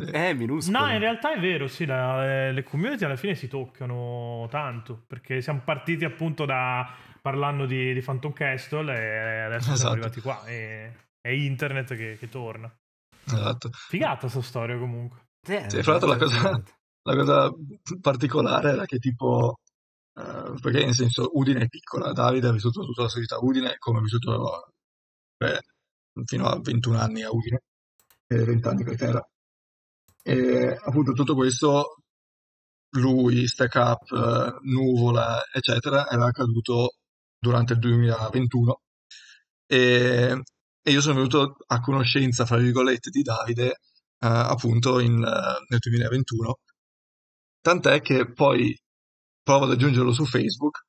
[0.00, 0.78] Eh, minuscolo.
[0.78, 5.02] No, in realtà è vero, sì, la- le, le community alla fine si toccano tanto,
[5.06, 6.88] perché siamo partiti appunto da
[7.20, 9.92] parlando di, di Phantom Castle e adesso siamo Esatto.
[9.92, 12.72] arrivati qua e è internet che, che torna.
[13.24, 13.70] Esatto.
[13.72, 15.26] Figata sta storia comunque.
[15.48, 16.62] Eh, Sì, fra l'altro la cosa,
[17.02, 17.52] la cosa
[18.00, 19.58] particolare era che tipo,
[20.14, 23.44] eh, perché nel senso Udine è piccola, Davide ha vissuto tutta la sua vita a
[23.44, 24.70] Udine come ha vissuto
[25.36, 25.60] beh,
[26.24, 27.62] fino a 21 anni a Udine,
[28.28, 29.28] e 20 anni perché era.
[30.28, 32.02] E appunto tutto questo,
[32.96, 36.96] lui, Stack Up, Nuvola, eccetera, era accaduto
[37.38, 38.80] durante il 2021
[39.66, 40.42] e,
[40.82, 43.76] e io sono venuto a conoscenza, fra virgolette, di Davide eh,
[44.18, 46.58] appunto in, nel 2021.
[47.60, 48.76] Tant'è che poi
[49.42, 50.84] provo ad aggiungerlo su Facebook,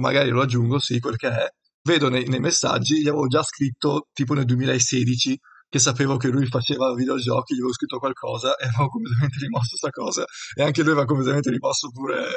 [0.00, 1.48] magari lo aggiungo, sì, quel che è.
[1.82, 5.38] Vedo nei, nei messaggi, gli avevo già scritto tipo nel 2016
[5.74, 9.90] che sapevo che lui faceva videogiochi, gli avevo scritto qualcosa e avevo completamente rimosso sta
[9.90, 12.28] cosa e anche lui aveva completamente rimosso pure,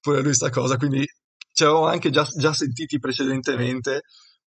[0.00, 1.04] pure lui sta cosa, quindi
[1.52, 4.04] ci avevamo anche già, già sentiti precedentemente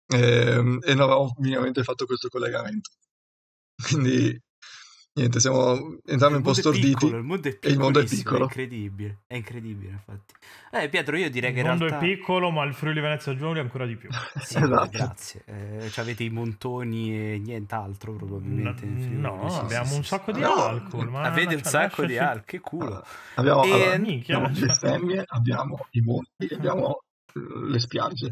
[0.08, 2.90] ehm, e non avevamo minimamente fatto questo collegamento.
[3.88, 4.36] Quindi
[5.16, 7.78] niente, siamo entrambi un po' Il mondo è storditi piccolo, il mondo è e il
[7.80, 8.40] mondo è piccolo.
[8.40, 10.34] È incredibile, è incredibile infatti.
[10.72, 12.06] Eh, Pietro, io direi Il che in mondo realtà...
[12.06, 14.10] è piccolo, ma il Friuli Venezia Giulia ancora di più.
[14.42, 14.90] Sì, Esatto.
[14.90, 15.44] grazie.
[15.46, 18.86] Eh, ci avete i montoni e nient'altro probabilmente.
[18.86, 19.20] Friuli.
[19.20, 20.08] No, Sì, abbiamo sì, un sì.
[20.10, 21.10] sacco di No, alcol.
[21.10, 23.04] Ma Avete un sacco di alcol, che culo.
[23.36, 24.66] Abbiamo, E- allora, minchia, abbiamo cioè.
[24.68, 27.04] bestemmie, abbiamo i monti, abbiamo
[27.34, 27.40] eh,
[27.70, 28.32] le spiagge.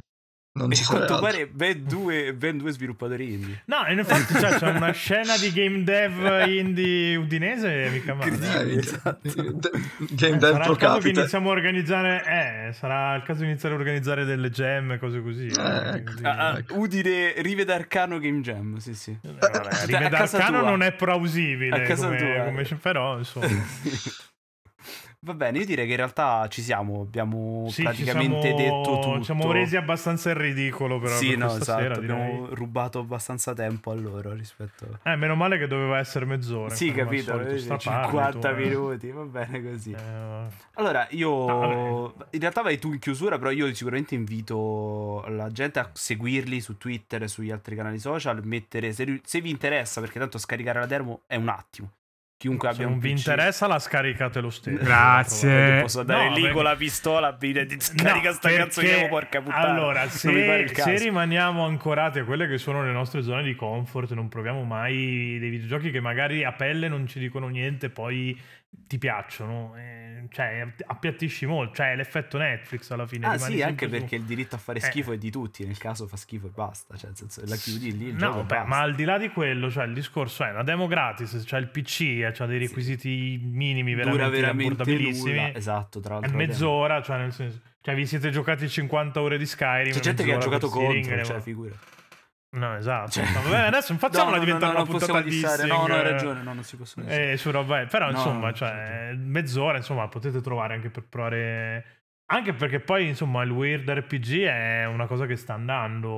[0.54, 3.62] Non E a quanto pare ben due, ben due sviluppatori indie.
[3.68, 8.32] No, in effetti cioè, c'è una scena di game dev indie udinese mica male.
[8.72, 9.20] Eh, esatto.
[9.24, 11.20] De- Eh, Game Dev sarà Pro il caso che Capite.
[11.22, 12.24] iniziamo a organizzare
[12.68, 16.12] eh, sarà il caso di iniziare a organizzare delle gem cose così, eh, ecco.
[16.12, 16.24] così.
[16.26, 16.78] Ah, ah, ecco.
[16.80, 19.12] Udine Rive d'Arcano Game Jam, sì sì.
[19.12, 22.44] Eh, vabbè, Rive a casa d'Arcano non è A plausibile casa come, tua.
[22.44, 23.48] come- però insomma
[25.24, 29.18] Va bene, io direi che in realtà ci siamo, abbiamo sì, praticamente siamo, detto tutto.
[29.20, 33.54] ci siamo resi abbastanza in ridicolo però Sì, per no, esatto, sera abbiamo rubato abbastanza
[33.54, 34.98] tempo a loro rispetto...
[35.04, 36.74] Eh, meno male che doveva essere mezz'ora.
[36.74, 38.66] Sì, capito, solito, vedi, straparli 50 tu, eh.
[38.66, 39.92] minuti, va bene così.
[39.92, 45.52] Eh, Allora, io No, in realtà vai tu in chiusura, però io sicuramente invito la
[45.52, 50.02] gente a seguirli su Twitter e sugli altri canali social, mettere se, se vi interessa,
[50.02, 51.92] perché tanto scaricare la demo è un attimo.
[52.42, 53.18] Chiunque se abbia non un vi PC.
[53.20, 54.84] interessa la scaricate lo stesso.
[54.84, 55.76] Grazie.
[55.76, 58.64] Io posso andare No, lì perché- con la pistola e dire scarica No, sta perché-
[58.64, 59.68] cazzo che porca puttana.
[59.72, 64.28] Allora, se, se rimaniamo ancorati a quelle che sono le nostre zone di comfort, non
[64.28, 68.36] proviamo mai dei videogiochi che magari a pelle non ci dicono niente, poi
[68.88, 73.26] ti piacciono, eh, cioè appiattisci molto, cioè è l'effetto Netflix alla fine.
[73.28, 74.82] Ah sì, anche su- perché il diritto a fare Eh.
[74.82, 77.98] schifo è di tutti, nel caso fa schifo e basta, cioè nel senso la chiudi
[77.98, 80.88] lì, No, beh, ma al di là di quello, cioè il discorso è una demo
[80.88, 85.36] gratis, c'è il PC, c'ha dei requisiti minimi Dura veramente veramente abbordabilissimi.
[85.36, 86.32] nulla, esatto, tra È l'altro.
[86.32, 86.52] la demo.
[86.52, 89.94] mezz'ora, cioè nel senso, cioè vi siete giocati 50 ore di Skyrim.
[89.94, 91.74] C'è gente che ha giocato contro, cioè figura.
[92.54, 93.12] No, esatto.
[93.12, 95.88] Cioè- No, vabbè, adesso facciamola No, no, diventare no, una non possiamo puntata di no,
[95.88, 98.54] no, hai eh, ragione, no, non si possono eh, su roba- però No, insomma, no,
[98.54, 101.86] cioè, mezz'ora, insomma, potete trovare anche per provare
[102.32, 106.10] anche perché poi, insomma, il Weird RPG è una cosa che sta andando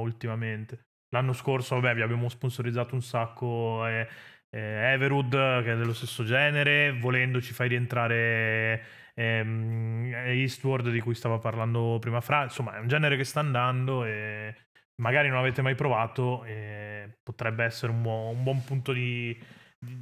[0.00, 0.86] ultimamente.
[1.10, 4.06] L'anno scorso, vabbè, vi abbiamo sponsorizzato un sacco eh,
[4.50, 8.82] eh, Everwood, che è dello stesso genere, volendo ci fai rientrare
[9.14, 12.42] ehm, Eastward, di cui stava parlando prima Fra.
[12.44, 14.54] Insomma, è un genere che sta andando e
[14.96, 19.38] magari non avete mai provato, e potrebbe essere un buon, un buon punto di,
[19.78, 19.98] di,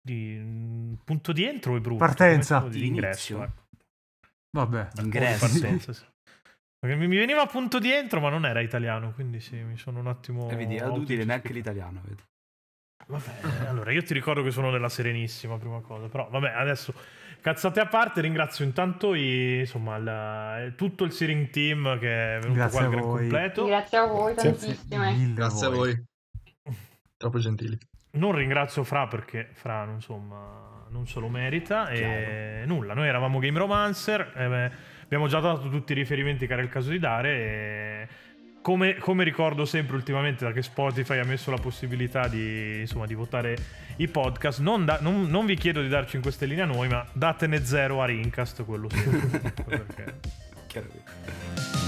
[0.00, 2.04] di- punto di entro e brutto.
[2.04, 2.60] Partenza.
[2.60, 3.42] Di Ingresso.
[3.42, 3.68] ecco.
[4.52, 4.88] Vabbè.
[4.94, 5.46] Di ingresso.
[5.46, 6.04] Partenza, sì.
[6.78, 10.06] Perché mi veniva punto di entro, ma non era italiano, quindi sì, mi sono un
[10.06, 10.48] attimo.
[10.50, 12.22] E vedi, è utile neanche l'italiano, vedi.
[13.06, 16.08] Vabbè, allora io ti ricordo che sono della Serenissima, prima cosa.
[16.08, 16.94] Però vabbè, adesso
[17.40, 22.58] cazzate a parte, ringrazio intanto i- insomma, il- tutto il Searing Team che è venuto
[22.58, 23.18] Grazie qua al a gran voi.
[23.20, 23.64] completo.
[23.66, 25.12] Grazie a voi tantissime.
[25.12, 26.04] Mille Grazie a voi.
[27.16, 27.78] Troppo gentili.
[28.12, 33.56] Non ringrazio Fra perché Fra insomma non se lo merita e nulla, noi eravamo Game
[33.58, 34.70] Romancer, e, beh,
[35.04, 38.08] abbiamo già dato tutti i riferimenti che era il caso di dare e
[38.62, 43.14] come, come ricordo sempre ultimamente da che Spotify ha messo la possibilità di, insomma, di
[43.14, 43.56] votare
[43.96, 46.88] i podcast, non, da- non- non vi chiedo di darci in queste linee a noi,
[46.88, 49.02] ma datene zero a Rincast, quello sì.
[49.64, 50.18] perché
[50.66, 51.79] Chiaro che-